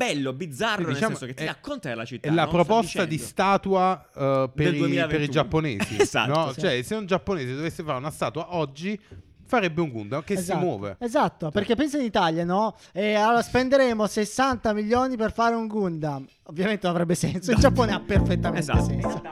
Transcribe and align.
bello, 0.00 0.32
bizzarro, 0.32 0.84
Sì, 0.86 0.92
diciamo, 0.94 1.08
nel 1.08 1.18
senso 1.18 1.26
che 1.26 1.34
ti 1.34 1.42
è- 1.42 1.46
racconta 1.46 1.88
della 1.90 2.04
città. 2.06 2.28
È 2.28 2.32
la 2.32 2.44
no? 2.44 2.50
Proposta 2.50 3.04
di 3.04 3.18
statua 3.18 4.02
eh, 4.16 4.50
per, 4.54 4.74
i, 4.74 4.78
2021. 4.78 5.06
per 5.08 5.20
i 5.20 5.28
giapponesi. 5.28 5.96
Esatto, 6.00 6.32
no? 6.32 6.52
sì. 6.52 6.60
Cioè, 6.60 6.82
se 6.82 6.94
un 6.94 7.04
giapponese 7.04 7.54
dovesse 7.54 7.82
fare 7.82 7.98
una 7.98 8.10
statua 8.10 8.56
oggi, 8.56 8.98
farebbe 9.44 9.80
un 9.82 9.90
Gundam 9.90 10.22
che 10.22 10.34
Esatto, 10.34 10.58
si 10.58 10.64
muove. 10.64 10.96
Esatto, 11.00 11.50
perché 11.50 11.74
pensa 11.74 11.98
in 11.98 12.04
Italia, 12.04 12.44
no? 12.44 12.76
E 12.92 13.14
allora 13.14 13.42
spenderemo 13.42 14.06
60 14.06 14.72
milioni 14.72 15.16
per 15.16 15.32
fare 15.32 15.54
un 15.54 15.66
Gundam. 15.66 16.26
Ovviamente 16.44 16.86
non 16.86 16.94
avrebbe 16.94 17.14
senso. 17.14 17.50
Il 17.50 17.58
Giappone 17.60 17.92
ha 17.92 18.00
perfettamente 18.00 18.60
Esatto. 18.60 18.84
senso. 18.84 19.22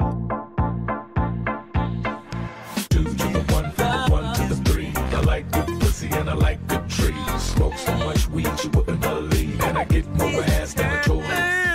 two 8.58 9.37
and 9.68 9.76
I 9.76 9.84
get 9.84 10.06
more 10.16 10.42
ass 10.44 10.72
than 10.72 10.90
rhetorical. 10.90 11.67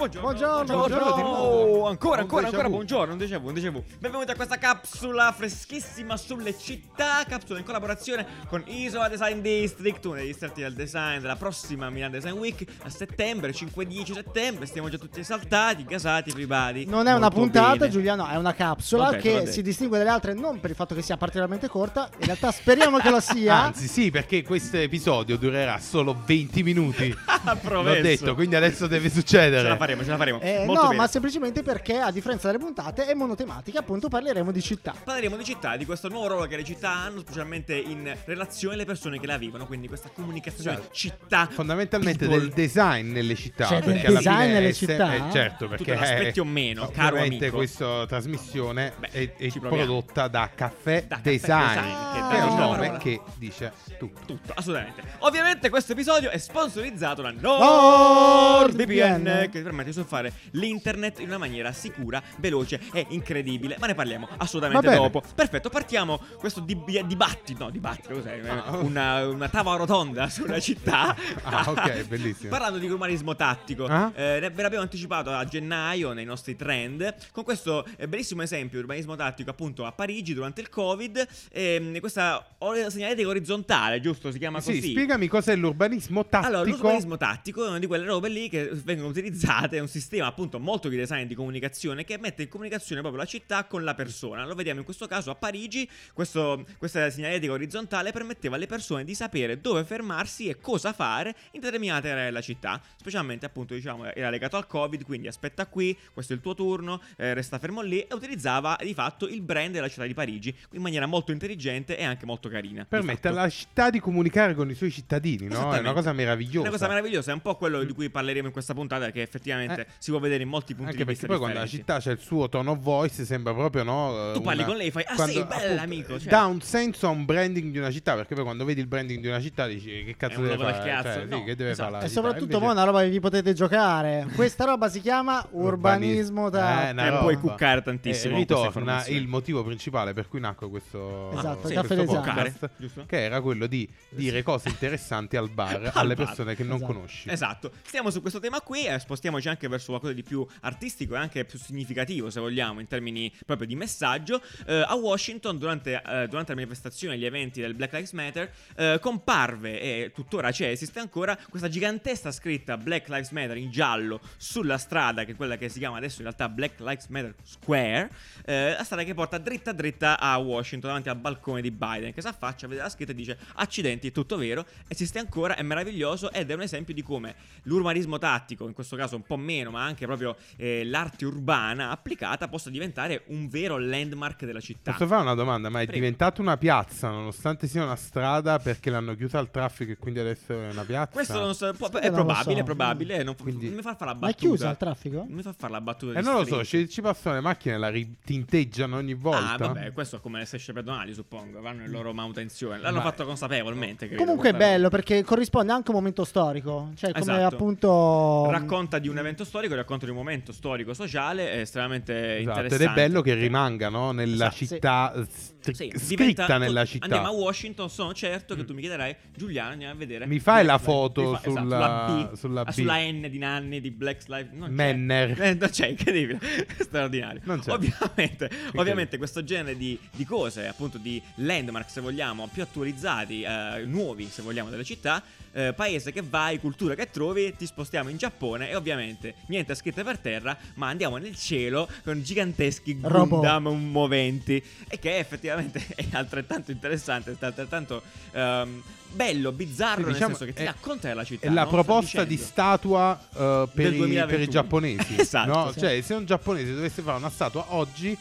Buongiorno, 0.00 0.28
Buongiorno, 0.30 0.76
buongiorno 0.76 1.14
di 1.14 1.20
nuovo. 1.20 1.82
Oh, 1.82 1.86
ancora, 1.86 2.22
ancora, 2.22 2.46
ancora, 2.46 2.70
buongiorno, 2.70 3.12
un 3.12 3.18
déjà 3.18 3.38
vu, 3.38 3.48
un 3.48 3.52
déjà 3.52 3.70
vu. 3.70 3.84
Benvenuti 3.98 4.30
a 4.30 4.34
questa 4.34 4.56
capsula 4.56 5.30
freschissima 5.30 6.16
sulle 6.16 6.56
città, 6.58 7.22
capsula 7.28 7.58
in 7.58 7.66
collaborazione 7.66 8.26
con 8.48 8.62
Isola 8.64 9.08
Design 9.08 9.40
District, 9.40 10.02
uno 10.06 10.14
degli 10.14 10.28
distretti 10.28 10.62
del 10.62 10.72
design 10.72 11.20
della 11.20 11.36
prossima 11.36 11.90
Milan 11.90 12.12
Design 12.12 12.32
Week 12.32 12.64
a 12.82 12.88
settembre, 12.88 13.52
5-10 13.52 14.14
settembre, 14.14 14.64
stiamo 14.64 14.88
già 14.88 14.96
tutti 14.96 15.20
esaltati, 15.20 15.84
gasati, 15.84 16.30
everybody. 16.30 16.86
Non 16.86 17.06
è 17.06 17.12
una 17.12 17.28
puntata, 17.28 17.76
bene. 17.76 17.90
Giuliano, 17.90 18.26
è 18.26 18.36
una 18.36 18.54
capsula 18.54 19.08
Ok, 19.10 19.18
te 19.18 19.34
l'ho 19.34 19.40
che 19.42 19.52
si 19.52 19.60
distingue 19.60 19.98
dalle 19.98 20.08
altre 20.08 20.32
non 20.32 20.60
per 20.60 20.70
il 20.70 20.76
fatto 20.76 20.94
che 20.94 21.02
sia 21.02 21.18
particolarmente 21.18 21.68
corta, 21.68 22.08
in 22.20 22.24
realtà 22.24 22.50
speriamo 22.52 22.96
che 22.96 23.10
lo 23.10 23.20
sia. 23.20 23.54
Anzi, 23.68 23.86
sì, 23.86 24.10
perché 24.10 24.42
questo 24.42 24.78
episodio 24.78 25.36
durerà 25.36 25.78
solo 25.78 26.22
20 26.24 26.62
minuti. 26.62 27.14
L'ho 27.42 27.56
Promesso. 27.56 28.02
detto, 28.02 28.34
quindi 28.34 28.54
adesso 28.54 28.86
deve 28.86 29.08
Ce 29.08 29.14
la 29.14 29.20
succedere. 29.20 29.76
Faremo, 29.90 30.02
ce 30.04 30.10
la 30.10 30.16
faremo. 30.16 30.40
Eh, 30.40 30.64
Molto 30.66 30.82
no, 30.82 30.88
bene. 30.88 31.00
ma 31.00 31.06
semplicemente 31.08 31.62
perché 31.62 31.98
a 31.98 32.10
differenza 32.10 32.46
delle 32.50 32.58
puntate 32.62 33.06
è 33.06 33.14
monotematica, 33.14 33.80
appunto 33.80 34.08
parleremo 34.08 34.50
di 34.52 34.62
città. 34.62 34.94
Parleremo 35.04 35.36
di 35.36 35.44
città, 35.44 35.76
di 35.76 35.84
questo 35.84 36.08
nuovo 36.08 36.28
ruolo 36.28 36.46
che 36.46 36.56
le 36.56 36.64
città 36.64 36.90
hanno, 36.90 37.20
specialmente 37.20 37.74
in 37.76 38.14
relazione 38.24 38.74
alle 38.74 38.84
persone 38.84 39.18
che 39.20 39.26
la 39.26 39.36
vivono, 39.38 39.66
quindi 39.66 39.88
questa 39.88 40.10
comunicazione 40.12 40.78
Esatto. 40.78 40.94
città. 40.94 41.48
Fondamentalmente 41.50 42.26
people. 42.26 42.40
del 42.40 42.50
design 42.54 43.10
nelle 43.12 43.34
città. 43.34 43.68
Del 43.68 43.82
perché 43.84 44.06
alla 44.06 44.18
design 44.18 44.40
fine 44.40 44.52
nelle 44.52 44.72
città? 44.72 45.14
eh, 45.14 45.32
certo, 45.32 45.68
perché 45.68 45.94
aspetti 45.96 46.40
o 46.40 46.44
meno, 46.44 46.88
caro 46.90 47.16
ovviamente 47.16 47.44
amico. 47.46 47.56
questa 47.58 48.06
trasmissione 48.06 48.92
Beh, 48.98 49.08
è, 49.10 49.34
è 49.36 49.48
prodotta 49.58 50.28
da 50.28 50.50
Caffè 50.54 51.04
Da 51.06 51.16
Caffè 51.16 51.30
Design, 51.30 51.66
Design, 51.74 52.30
che 52.30 52.36
è 52.38 52.42
un 52.42 52.56
nome 52.56 52.78
parola. 52.78 52.98
che 52.98 53.20
dice 53.36 53.72
tutto. 53.98 54.20
Tutto, 54.26 54.52
assolutamente. 54.54 55.02
Ovviamente 55.18 55.68
questo 55.70 55.92
episodio 55.92 56.30
è 56.30 56.38
sponsorizzato 56.38 57.22
da 57.22 57.30
NordVPN, 57.30 59.22
NordVPN 59.22 59.48
che 59.50 59.58
ti 59.58 59.62
permette 59.82 59.90
di 59.90 59.92
surfare 59.92 60.32
l'internet 60.52 61.18
in 61.20 61.28
una 61.28 61.38
maniera 61.38 61.72
sicura, 61.72 62.22
veloce 62.38 62.80
e 62.92 63.06
incredibile. 63.10 63.76
Ma 63.78 63.86
ne 63.86 63.94
parliamo 63.94 64.28
assolutamente 64.38 64.90
dopo. 64.94 65.22
Perfetto, 65.34 65.68
partiamo 65.70 66.20
questo 66.38 66.60
dib- 66.60 66.88
dibattito, 67.02 67.64
no, 67.64 67.70
dibattito, 67.70 68.14
cos'è? 68.14 68.40
Ah. 68.48 68.76
Una, 68.78 69.26
una 69.26 69.48
tavola 69.48 69.76
rotonda 69.76 70.28
sulla 70.28 70.60
città. 70.60 71.16
Ah, 71.42 71.64
ok, 71.70 72.04
bellissimo. 72.06 72.50
Parlando 72.50 72.78
di 72.78 72.86
urbanismo 72.88 73.34
tattico, 73.34 73.86
Ah? 73.86 74.12
eh, 74.14 74.50
ve 74.52 74.62
l'abbiamo 74.62 74.82
anticipato 74.84 75.30
a 75.30 75.44
gennaio 75.44 76.12
nei 76.12 76.24
nostri 76.24 76.54
trend 76.54 77.14
con 77.32 77.44
questo 77.44 77.84
eh, 77.96 78.06
bellissimo 78.08 78.42
esempio 78.42 78.78
di 78.78 78.84
urbanismo 78.84 79.16
tattico 79.16 79.50
appunto 79.50 79.84
a 79.84 79.92
Parigi 79.92 80.34
durante 80.34 80.60
il 80.60 80.68
Covid. 80.68 81.26
ehm, 81.52 81.98
questa 82.00 82.46
segnaletica 82.88 83.28
orizzontale, 83.28 84.00
giusto? 84.00 84.30
Si 84.30 84.38
chiama 84.38 84.60
Sì, 84.60 84.74
così. 84.76 84.90
spiegami 84.90 85.26
cos'è 85.28 85.56
l'urbanismo 85.56 86.26
tattico. 86.26 86.46
Allora, 86.52 86.68
l'urbanismo 86.70 87.16
tattico 87.16 87.64
è 87.64 87.68
una 87.68 87.78
di 87.78 87.86
quelle 87.86 88.04
robe 88.04 88.28
lì 88.28 88.48
che 88.48 88.70
vengono 88.72 89.08
utilizzate, 89.08 89.69
è 89.76 89.80
un 89.80 89.88
sistema 89.88 90.26
appunto 90.26 90.58
molto 90.58 90.88
di 90.88 90.96
design 90.96 91.26
di 91.26 91.34
comunicazione 91.34 92.04
che 92.04 92.18
mette 92.18 92.42
in 92.42 92.48
comunicazione 92.48 93.00
proprio 93.00 93.22
la 93.22 93.28
città 93.28 93.64
con 93.64 93.84
la 93.84 93.94
persona. 93.94 94.44
Lo 94.46 94.54
vediamo 94.54 94.78
in 94.80 94.84
questo 94.84 95.06
caso 95.06 95.30
a 95.30 95.34
Parigi, 95.34 95.88
questo- 96.12 96.64
questa 96.78 97.10
segnaletica 97.10 97.52
orizzontale 97.52 98.12
permetteva 98.12 98.56
alle 98.56 98.66
persone 98.66 99.04
di 99.04 99.14
sapere 99.14 99.60
dove 99.60 99.84
fermarsi 99.84 100.48
e 100.48 100.58
cosa 100.60 100.92
fare 100.92 101.34
in 101.52 101.60
determinate 101.60 102.10
aree 102.10 102.24
della 102.24 102.40
città, 102.40 102.80
specialmente 102.96 103.46
appunto 103.46 103.74
diciamo 103.74 104.12
era 104.12 104.30
legato 104.30 104.56
al 104.56 104.66
Covid, 104.66 105.04
quindi 105.04 105.28
aspetta 105.28 105.66
qui, 105.66 105.96
questo 106.12 106.32
è 106.32 106.36
il 106.36 106.42
tuo 106.42 106.54
turno, 106.54 107.00
eh, 107.16 107.34
resta 107.34 107.58
fermo 107.58 107.80
lì 107.80 108.00
e 108.00 108.14
utilizzava 108.14 108.76
di 108.80 108.94
fatto 108.94 109.28
il 109.28 109.42
brand 109.42 109.72
della 109.72 109.88
città 109.88 110.04
di 110.04 110.14
Parigi 110.14 110.54
in 110.72 110.82
maniera 110.82 111.06
molto 111.06 111.32
intelligente 111.32 111.96
e 111.96 112.04
anche 112.04 112.26
molto 112.26 112.48
carina. 112.48 112.84
Permette 112.84 113.28
alla 113.28 113.48
città 113.48 113.90
di 113.90 114.00
comunicare 114.00 114.54
con 114.54 114.68
i 114.70 114.74
suoi 114.74 114.90
cittadini, 114.90 115.46
no? 115.46 115.72
È 115.72 115.78
una 115.78 115.92
cosa 115.92 116.12
meravigliosa. 116.12 116.60
Una 116.60 116.70
cosa 116.70 116.88
meravigliosa, 116.88 117.30
è 117.30 117.34
un 117.34 117.42
po' 117.42 117.56
quello 117.56 117.82
di 117.84 117.92
cui 117.92 118.10
parleremo 118.10 118.46
in 118.46 118.52
questa 118.52 118.74
puntata, 118.74 119.10
che 119.10 119.22
effettivamente 119.22 119.58
Eh. 119.68 119.86
si 119.98 120.10
può 120.10 120.18
vedere 120.20 120.42
in 120.42 120.48
molti 120.48 120.74
punti 120.74 120.90
Anche 120.92 120.98
di 120.98 121.04
perché 121.04 121.20
vista 121.20 121.26
poi 121.26 121.38
quando 121.38 121.58
la 121.58 121.66
città 121.66 121.98
c'è 121.98 122.12
il 122.12 122.18
suo 122.18 122.48
tone 122.48 122.70
of 122.70 122.78
voice 122.78 123.24
sembra 123.24 123.52
proprio 123.52 123.82
no 123.82 124.30
Tu 124.32 124.40
parli 124.40 124.60
una- 124.62 124.68
con 124.68 124.76
lei 124.78 124.86
e 124.88 124.90
fai, 124.90 125.04
"Ah, 125.06 125.14
quando, 125.14 125.32
sei 125.34 125.44
bella, 125.44 125.56
appunto, 125.64 125.82
amico", 125.82 126.18
cioè. 126.20 126.28
dà 126.30 126.44
un 126.46 126.60
senso 126.60 127.06
a 127.06 127.10
un 127.10 127.24
branding 127.24 127.72
di 127.72 127.78
una 127.78 127.90
città 127.90 128.14
perché 128.14 128.34
poi 128.34 128.44
quando 128.44 128.64
vedi 128.64 128.80
il 128.80 128.86
branding 128.86 129.20
di 129.20 129.28
una 129.28 129.40
città 129.40 129.66
dici 129.66 130.04
che 130.04 130.14
cazzo 130.16 130.40
deve 130.40 130.56
fare 130.58 130.88
cazzo. 130.88 131.08
Cioè, 131.12 131.22
sì, 131.24 131.28
No, 131.28 131.44
che 131.44 131.56
deve 131.56 131.70
esatto. 131.70 131.90
fare 131.92 132.04
E 132.04 132.08
città? 132.08 132.20
soprattutto 132.20 132.52
Invece- 132.56 132.72
una 132.72 132.84
roba 132.84 133.00
che 133.02 133.08
vi 133.10 133.20
potete 133.20 133.52
giocare. 133.52 134.26
Questa 134.34 134.64
roba 134.64 134.88
si 134.88 135.00
chiama 135.00 135.46
urbanismo 135.50 136.46
Eh, 136.46 136.48
una 136.50 136.90
Eh, 136.90 137.08
roba. 137.10 137.20
puoi 137.20 137.36
cuccare 137.36 137.82
tantissimo 137.82 138.36
E 138.38 138.44
con 138.44 138.56
queste 138.56 138.68
ritorna 138.80 139.06
il 139.06 139.26
motivo 139.28 139.64
principale 139.64 140.12
per 140.12 140.28
cui 140.28 140.40
nacque 140.40 140.68
questo, 140.68 141.30
Esatto, 141.32 141.60
questo 141.68 141.82
Design. 141.94 142.06
podcast, 142.06 142.70
giusto? 142.76 143.04
che 143.06 143.22
era 143.22 143.40
quello 143.40 143.66
di 143.66 143.88
dire 144.10 144.42
cose 144.42 144.68
interessanti 144.68 145.36
al 145.36 145.48
bar 145.50 145.68
Al 145.94 146.10
alle 146.10 146.14
persone 146.14 146.54
che 146.54 146.64
non 146.64 146.76
Esatto. 146.76 146.92
conosci. 146.92 147.28
Esatto, 147.30 147.70
stiamo 147.82 148.10
su 148.10 148.20
questo 148.20 148.40
tema 148.40 148.60
qui 148.60 148.86
e 148.86 148.98
spostiamoci 148.98 149.48
anche 149.50 149.68
verso 149.68 149.88
qualcosa 149.88 150.12
di 150.12 150.22
più 150.22 150.46
artistico 150.60 151.14
e 151.14 151.18
anche 151.18 151.44
più 151.44 151.58
significativo, 151.58 152.30
se 152.30 152.40
vogliamo, 152.40 152.80
in 152.80 152.86
termini 152.86 153.32
proprio 153.44 153.66
di 153.66 153.76
messaggio. 153.76 154.42
Eh, 154.66 154.84
a 154.86 154.94
Washington, 154.94 155.58
durante, 155.58 155.94
eh, 155.94 156.26
durante 156.28 156.52
la 156.52 156.54
manifestazione 156.54 157.14
e 157.14 157.18
gli 157.18 157.24
eventi 157.24 157.60
del 157.60 157.74
Black 157.74 157.92
Lives 157.92 158.12
Matter, 158.12 158.52
eh, 158.76 158.98
comparve 159.00 159.80
e 159.80 160.12
tuttora 160.14 160.50
c'è, 160.50 160.68
esiste 160.68 160.98
ancora, 160.98 161.38
questa 161.48 161.68
gigantesca 161.68 162.32
scritta 162.32 162.76
Black 162.76 163.08
Lives 163.08 163.30
Matter 163.30 163.56
in 163.56 163.70
giallo 163.70 164.20
sulla 164.36 164.78
strada, 164.78 165.24
che 165.24 165.32
è 165.32 165.34
quella 165.36 165.56
che 165.56 165.68
si 165.68 165.78
chiama 165.78 165.96
adesso 165.96 166.16
in 166.22 166.24
realtà 166.24 166.48
Black 166.48 166.80
Lives 166.80 167.06
Matter 167.08 167.34
Square, 167.42 168.10
eh, 168.44 168.74
la 168.76 168.84
strada 168.84 169.02
che 169.04 169.14
porta 169.14 169.38
dritta 169.38 169.72
dritta 169.72 170.18
a 170.18 170.36
Washington, 170.38 170.88
davanti 170.90 171.08
al 171.08 171.16
balcone 171.16 171.60
di 171.60 171.70
Biden, 171.70 172.12
che 172.12 172.20
si 172.20 172.28
affaccia, 172.28 172.66
vede 172.66 172.82
la 172.82 172.88
scritta 172.88 173.12
e 173.12 173.14
dice 173.14 173.38
accidenti, 173.54 174.08
è 174.08 174.12
tutto 174.12 174.36
vero, 174.36 174.64
esiste 174.88 175.18
ancora, 175.18 175.56
è 175.56 175.62
meraviglioso 175.62 176.30
ed 176.32 176.50
è 176.50 176.54
un 176.54 176.62
esempio 176.62 176.94
di 176.94 177.02
come 177.02 177.34
l'urbanismo 177.62 178.18
tattico, 178.18 178.66
in 178.66 178.72
questo 178.72 178.96
caso 178.96 179.16
un 179.16 179.22
po' 179.22 179.36
meno, 179.40 179.70
ma 179.70 179.82
anche 179.84 180.06
proprio 180.06 180.36
eh, 180.56 180.84
l'arte 180.84 181.24
urbana 181.24 181.90
applicata 181.90 182.48
possa 182.48 182.70
diventare 182.70 183.22
un 183.28 183.48
vero 183.48 183.78
landmark 183.78 184.44
della 184.44 184.60
città. 184.60 184.92
Posso 184.92 185.06
fare 185.06 185.22
una 185.22 185.34
domanda? 185.34 185.68
Ma 185.68 185.80
è 185.80 185.84
Prego. 185.84 186.00
diventata 186.00 186.40
una 186.40 186.56
piazza 186.56 187.08
nonostante 187.10 187.66
sia 187.66 187.82
una 187.82 187.96
strada 187.96 188.58
perché 188.58 188.90
l'hanno 188.90 189.14
chiusa 189.14 189.38
al 189.38 189.50
traffico 189.50 189.92
e 189.92 189.96
quindi 189.96 190.20
adesso 190.20 190.52
è 190.52 190.70
una 190.70 190.84
piazza? 190.84 191.12
Questo 191.12 191.38
non 191.40 191.54
so, 191.54 191.72
può- 191.76 191.88
Sì, 191.90 191.96
è 191.98 192.10
probabile, 192.10 192.54
so. 192.54 192.60
è 192.60 192.64
probabile, 192.64 193.22
non, 193.22 193.34
Quindi- 193.36 193.66
non 193.66 193.76
mi 193.76 193.82
fa 193.82 193.94
fare 193.94 194.12
la 194.12 194.18
Ma 194.20 194.26
è 194.28 194.30
battuta. 194.30 194.38
chiusa 194.46 194.70
il 194.70 194.76
traffico? 194.76 195.16
Non 195.16 195.28
mi 195.36 195.42
fa 195.42 195.54
fare 195.56 195.72
la 195.72 195.80
battuta 195.80 196.18
Eh 196.18 196.22
non 196.22 196.34
lo 196.34 196.44
so, 196.44 196.64
ci, 196.64 196.88
ci 196.88 197.00
passano 197.00 197.34
le 197.36 197.40
macchine 197.40 197.78
la 197.78 197.88
ritinteggiano 197.88 198.96
ogni 198.96 199.14
volta. 199.14 199.52
Ah, 199.54 199.56
vabbè, 199.68 199.92
questo 199.92 200.16
è 200.16 200.20
come 200.20 200.38
le 200.40 200.44
strisce 200.44 200.72
pedonali, 200.72 201.12
suppongo. 201.14 201.60
Vanno 201.60 201.84
in 201.84 201.90
loro 201.90 202.12
manutenzione. 202.12 202.78
L'hanno 202.78 202.98
Ma- 202.98 203.02
fatto 203.02 203.24
consapevolmente. 203.24 204.06
credo, 204.06 204.22
Comunque 204.22 204.50
è 204.50 204.54
bello 204.54 204.88
perché 204.88 205.22
corrisponde 205.24 205.72
anche 205.72 205.88
a 205.88 205.90
un 205.94 205.98
momento 205.98 206.24
storico. 206.24 206.90
Cioè, 206.94 207.12
come 207.12 207.32
Esatto. 207.36 207.54
appunto. 207.54 208.48
Racconta 208.50 208.98
di 208.98 209.08
un 209.08 209.18
evento 209.20 209.44
storico, 209.44 209.74
racconta 209.74 210.04
di 210.04 210.10
un 210.10 210.16
momento 210.16 210.52
storico-sociale, 210.52 211.52
è 211.52 211.58
estremamente 211.60 212.38
Esatto, 212.38 212.40
interessante. 212.60 212.84
ed 212.84 212.90
è 212.90 212.92
bello 212.94 213.20
che 213.22 213.34
rimanga 213.34 213.88
no, 213.88 214.12
nella 214.12 214.46
Esatto, 214.46 214.54
sì. 214.56 214.66
città, 214.66 215.12
stri- 215.28 215.59
Sì, 215.62 215.92
scritta 215.94 216.14
diventa- 216.16 216.58
nella 216.58 216.84
città. 216.84 217.04
Andiamo 217.04 217.26
a 217.28 217.30
Washington, 217.30 217.90
sono 217.90 218.14
certo 218.14 218.54
che 218.54 218.64
tu 218.64 218.72
mi 218.74 218.80
chiederai, 218.80 219.14
Giuliano, 219.36 219.72
andiamo 219.72 219.92
a 219.92 219.96
vedere. 219.96 220.26
Mi 220.26 220.38
fai 220.38 220.64
la 220.64 220.78
Black 220.78 220.86
Lives- 220.86 220.96
foto 220.98 221.22
fa- 221.34 221.38
esatto, 221.38 221.50
sulla- 221.50 221.60
sulla 221.60 222.28
B, 222.30 222.36
sulla 222.36 222.60
ah, 222.62 222.64
B. 222.64 222.70
sulla 222.70 222.98
N 223.10 223.26
di 223.30 223.38
Nanni 223.38 223.80
di 223.80 223.90
Black 223.90 224.28
Lives 224.28 224.52
c'è. 224.52 224.70
Menner. 224.70 225.42
Eh, 225.42 225.54
non 225.54 225.68
c'è, 225.68 225.88
incredibile, 225.88 226.38
straordinario. 226.80 227.40
Non 227.44 227.60
c'è. 227.60 227.72
Ovviamente, 227.72 228.50
ovviamente 228.76 229.18
questo 229.18 229.44
genere 229.44 229.76
di, 229.76 229.98
di 230.12 230.24
cose, 230.24 230.66
appunto 230.66 230.96
di 230.98 231.20
landmark 231.36 231.90
se 231.90 232.00
vogliamo, 232.00 232.48
più 232.52 232.62
attualizzati, 232.62 233.42
eh, 233.42 233.82
nuovi 233.84 234.28
se 234.30 234.40
vogliamo 234.42 234.70
delle 234.70 234.84
città, 234.84 235.22
eh, 235.52 235.72
paese 235.74 236.12
che 236.12 236.22
vai, 236.22 236.58
cultura 236.60 236.94
che 236.94 237.10
trovi, 237.10 237.52
ti 237.56 237.66
spostiamo 237.66 238.08
in 238.08 238.16
Giappone 238.16 238.70
e 238.70 238.76
ovviamente 238.76 239.34
niente 239.48 239.74
scritte 239.74 240.04
per 240.04 240.18
terra, 240.18 240.56
ma 240.74 240.86
andiamo 240.88 241.16
nel 241.16 241.36
cielo 241.36 241.88
con 242.04 242.22
giganteschi. 242.22 242.98
Gundam 243.00 243.66
moventi 243.68 244.62
e 244.88 244.98
che 244.98 245.18
effettivamente 245.18 245.48
è 245.94 246.06
altrettanto 246.12 246.70
interessante, 246.70 247.36
è 247.38 247.44
altrettanto 247.44 248.02
ehm, 248.32 248.82
bello, 249.12 249.52
bizzarro, 249.52 250.00
Sì, 250.00 250.04
nel 250.04 250.12
diciamo, 250.12 250.36
senso 250.36 250.44
che 250.44 250.52
ti 250.52 250.62
è- 250.62 250.66
racconta 250.66 251.08
della 251.08 251.24
città. 251.24 251.46
È 251.46 251.50
la 251.50 251.64
no? 251.64 251.68
Proposta 251.70 252.24
di 252.24 252.36
statua 252.36 253.18
eh, 253.32 253.68
per, 253.72 253.92
i, 253.92 253.96
2021. 253.96 254.26
per 254.26 254.40
i 254.40 254.48
giapponesi. 254.50 255.20
Esatto, 255.20 255.52
no? 255.52 255.72
sì. 255.72 255.80
Cioè, 255.80 256.00
se 256.00 256.14
un 256.14 256.24
giapponese 256.24 256.74
dovesse 256.74 257.02
fare 257.02 257.16
una 257.18 257.30
statua 257.30 257.66
oggi, 257.68 258.16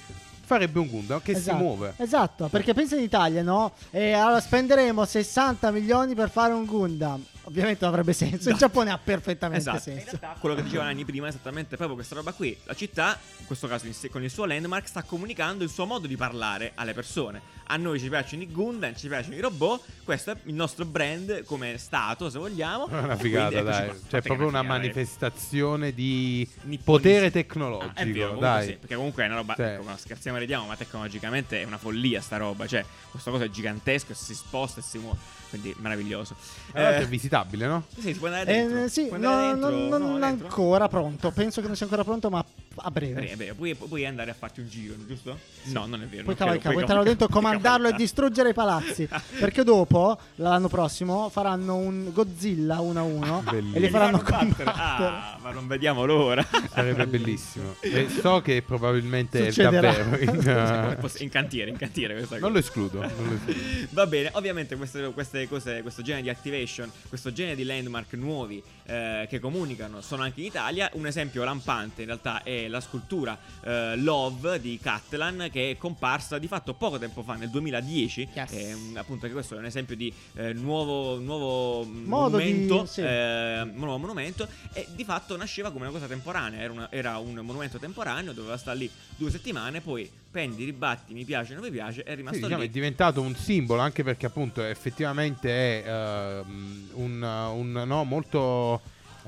farebbe 0.50 0.80
un 0.80 0.88
Gundam 0.88 1.22
che 1.22 1.34
esatto, 1.34 1.58
si 1.58 1.64
muove. 1.64 1.94
Esatto, 1.98 2.48
perché 2.48 2.74
pensa 2.74 2.96
in 2.96 3.04
Italia, 3.04 3.44
no? 3.44 3.74
E 3.92 4.14
allora 4.14 4.40
spenderemo 4.42 5.06
60 5.06 5.70
milioni 5.70 6.16
per 6.16 6.32
fare 6.32 6.54
un 6.54 6.66
Gundam. 6.66 7.24
Ovviamente 7.50 7.84
non 7.84 7.90
avrebbe 7.94 8.14
senso. 8.14 8.50
Il 8.52 8.56
Giappone 8.56 8.92
ha 8.92 8.98
perfettamente 8.98 9.60
Esatto. 9.60 9.90
In 9.90 9.98
senso. 9.98 10.18
realtà, 10.22 10.40
quello 10.40 10.56
che 10.56 10.64
diceva 10.64 10.84
Anni 10.86 11.04
prima 11.04 11.26
è 11.26 11.30
esattamente 11.30 11.76
proprio 11.76 11.96
questa 11.96 12.16
roba 12.16 12.32
qui. 12.32 12.58
La 12.64 12.76
città, 12.76 13.20
in 13.40 13.46
questo 13.46 13.68
caso 13.68 13.86
in 13.88 13.94
con 14.10 14.24
il 14.24 14.30
suo 14.32 14.46
landmark, 14.46 14.88
sta 14.88 15.04
comunicando 15.04 15.64
il 15.64 15.70
suo 15.70 15.86
modo 15.86 16.08
di 16.08 16.16
parlare 16.16 16.72
alle 16.76 16.94
persone. 16.94 17.58
A 17.72 17.78
noi 17.78 18.00
ci 18.00 18.10
piacciono 18.10 18.42
i 18.42 18.52
Gundam, 18.52 18.96
ci 18.96 19.08
piacciono 19.08 19.36
i 19.36 19.40
robot. 19.40 19.84
Questo 20.04 20.32
è 20.32 20.38
il 20.46 20.54
nostro 20.54 20.86
brand 20.86 21.44
come 21.44 21.78
stato, 21.78 22.30
se 22.30 22.40
vogliamo. 22.40 22.88
È 22.88 22.98
una 22.98 23.16
figata, 23.16 23.62
dai. 23.62 23.86
qua. 23.86 23.96
Cioè, 24.10 24.22
che 24.22 24.28
proprio 24.28 24.48
una 24.48 24.62
figata, 24.62 24.80
manifestazione 24.80 25.94
di 25.94 26.48
Nipponismo. 26.64 26.84
potere 26.84 27.32
tecnologico. 27.32 27.92
Ah, 27.96 28.02
è 28.02 28.08
vero, 28.08 28.36
dai. 28.38 28.66
sì, 28.68 28.74
perché 28.78 28.96
comunque 28.96 29.24
è 29.24 29.26
una 29.28 29.36
roba, 29.36 29.54
Sì. 29.56 29.62
ecco, 29.62 29.84
ma 29.84 29.98
scherziamo 29.98 30.38
e 30.38 30.40
ridiamo, 30.40 30.66
ma 30.66 30.76
tecnologicamente 30.76 31.62
è 31.62 31.66
una 31.66 31.78
follia 31.78 32.22
sta 32.22 32.38
roba, 32.38 32.66
cioè 32.68 32.84
questa 33.12 33.30
cosa 33.32 33.44
è 33.44 33.50
gigantesca, 33.50 34.14
si 34.14 34.34
sposta 34.34 34.80
e 34.80 34.84
si 34.84 34.98
muove, 34.98 35.18
quindi 35.50 35.74
meraviglioso. 35.80 36.36
L'altro 36.74 37.02
Eh, 37.02 37.06
è 37.06 37.08
visitabile, 37.08 37.66
no? 37.68 37.84
sì, 37.96 38.14
si 38.14 38.20
può 38.20 38.28
andare 38.28 38.52
Eh, 38.52 38.56
dentro. 38.68 38.88
sì, 38.88 39.06
Puoi 39.06 39.20
no, 39.20 39.30
andare 39.30 39.48
dentro? 39.52 39.70
non, 39.70 39.88
No, 39.90 39.98
non 40.10 40.20
dentro? 40.20 40.48
ancora 40.48 40.88
pronto. 40.88 41.32
Penso 41.32 41.62
che 41.62 41.68
non 41.68 41.76
sia 41.76 41.86
ancora 41.86 42.04
pronto, 42.04 42.30
ma 42.30 42.44
a 42.82 42.92
breve. 42.92 43.22
Bene, 43.22 43.36
bene, 43.36 43.54
puoi, 43.54 43.76
puoi 43.76 44.06
andare 44.06 44.32
a 44.32 44.34
farti 44.34 44.62
un 44.62 44.70
giro, 44.70 44.94
giusto? 45.06 45.38
No, 45.66 45.86
non 45.86 46.02
è 46.02 46.06
vero. 46.06 46.24
Puoi 46.24 46.36
cavalcare, 46.36 46.70
puoi 46.74 46.84
entrare 46.84 47.04
dentro, 47.04 47.28
comandarlo 47.28 47.88
e 47.90 47.94
distruggere 47.94 48.50
i 48.50 48.54
palazzi. 48.54 49.08
Perché 49.40 49.64
dopo, 49.64 50.18
l'anno 50.36 50.68
prossimo, 50.70 51.30
faranno 51.30 51.76
un 51.76 52.12
Godzilla 52.14 52.80
1 52.80 53.00
a 53.00 53.04
1 53.04 53.44
e 53.74 53.80
li 53.80 53.90
faranno 53.90 54.22
combattere. 54.22 54.72
Ah, 54.74 55.38
ma 55.42 55.52
non 55.52 55.68
vediamo 55.68 56.06
l'ora. 56.06 56.46
Sarebbe 56.72 57.06
bellissimo. 57.08 57.76
E 58.00 58.08
so 58.10 58.42
che 58.42 58.62
probabilmente 58.62 59.48
è 59.48 59.52
Succederà. 59.52 59.92
davvero 59.92 60.22
in, 60.32 61.10
in 61.20 61.30
cantiere, 61.30 61.70
in 61.72 61.78
cantiere 61.78 62.14
questa 62.16 62.36
cosa. 62.36 62.46
Non 62.46 62.54
lo 62.54 62.60
escludo. 62.60 63.00
non 63.02 63.12
lo 63.28 63.34
escludo. 63.36 63.88
Va 63.92 64.06
bene, 64.08 64.30
ovviamente 64.34 64.76
queste, 64.76 65.12
queste 65.14 65.39
cose, 65.48 65.82
questo 65.82 66.02
genere 66.02 66.24
di 66.24 66.30
activation, 66.30 66.92
questo 67.08 67.32
genere 67.32 67.56
di 67.56 67.64
landmark 67.64 68.14
nuovi 68.14 68.62
eh, 68.90 69.28
che 69.30 69.40
comunicano 69.40 70.02
sono 70.02 70.24
anche 70.24 70.40
in 70.42 70.48
Italia. 70.48 70.90
Un 70.94 71.06
esempio 71.06 71.44
lampante 71.44 72.02
in 72.02 72.08
realtà 72.08 72.44
è 72.44 72.68
la 72.68 72.80
scultura 72.82 73.38
eh, 73.64 73.96
Love 73.98 74.60
di 74.60 74.80
Cattelan 74.82 75.50
che 75.52 75.72
è 75.72 75.78
comparsa 75.78 76.38
di 76.40 76.48
fatto 76.48 76.74
poco 76.74 76.98
tempo 76.98 77.22
fa, 77.24 77.36
nel 77.36 77.50
2010. 77.50 78.30
Yes. 78.34 78.52
Eh, 78.52 78.74
un- 78.74 78.98
appunto 78.98 79.28
che 79.28 79.34
questo 79.34 79.56
è 79.56 79.58
un 79.60 79.66
esempio 79.66 79.96
di 79.96 80.12
eh, 80.36 80.54
nuovo, 80.54 81.20
nuovo 81.20 81.84
Modo 81.86 82.38
di- 82.38 82.44
monumento. 82.52 82.86
sì. 82.86 83.02
eh, 83.02 83.70
nuovo 83.74 83.98
monumento 83.98 84.48
e 84.74 84.88
di 84.96 85.04
fatto 85.04 85.36
nasceva 85.38 85.72
come 85.72 85.84
una 85.86 85.94
cosa 85.94 86.08
temporanea. 86.08 86.60
Era, 86.62 86.74
una- 86.74 86.92
era 86.92 87.18
un 87.18 87.34
monumento 87.36 87.78
temporaneo, 87.78 88.34
doveva 88.34 88.58
stare 88.58 88.78
lì 88.80 88.90
due 89.16 89.30
settimane, 89.30 89.82
poi 89.82 90.10
prendi, 90.32 90.64
ribatti, 90.64 91.14
mi 91.14 91.26
piace, 91.26 91.54
non 91.56 91.64
mi 91.64 91.72
piace, 91.72 92.04
è 92.04 92.10
Sì, 92.12 92.16
rimasto 92.16 92.40
diciamo, 92.42 92.62
lì. 92.62 92.68
è 92.68 92.72
diventato 92.72 93.20
un 93.22 93.36
simbolo 93.36 93.82
anche 93.82 94.04
perché 94.04 94.28
appunto 94.28 94.64
effettivamente 94.64 95.50
è 95.84 95.88
ehm, 95.90 96.90
un, 96.94 97.22
un 97.24 97.72
no, 97.86 98.04
molto 98.04 98.79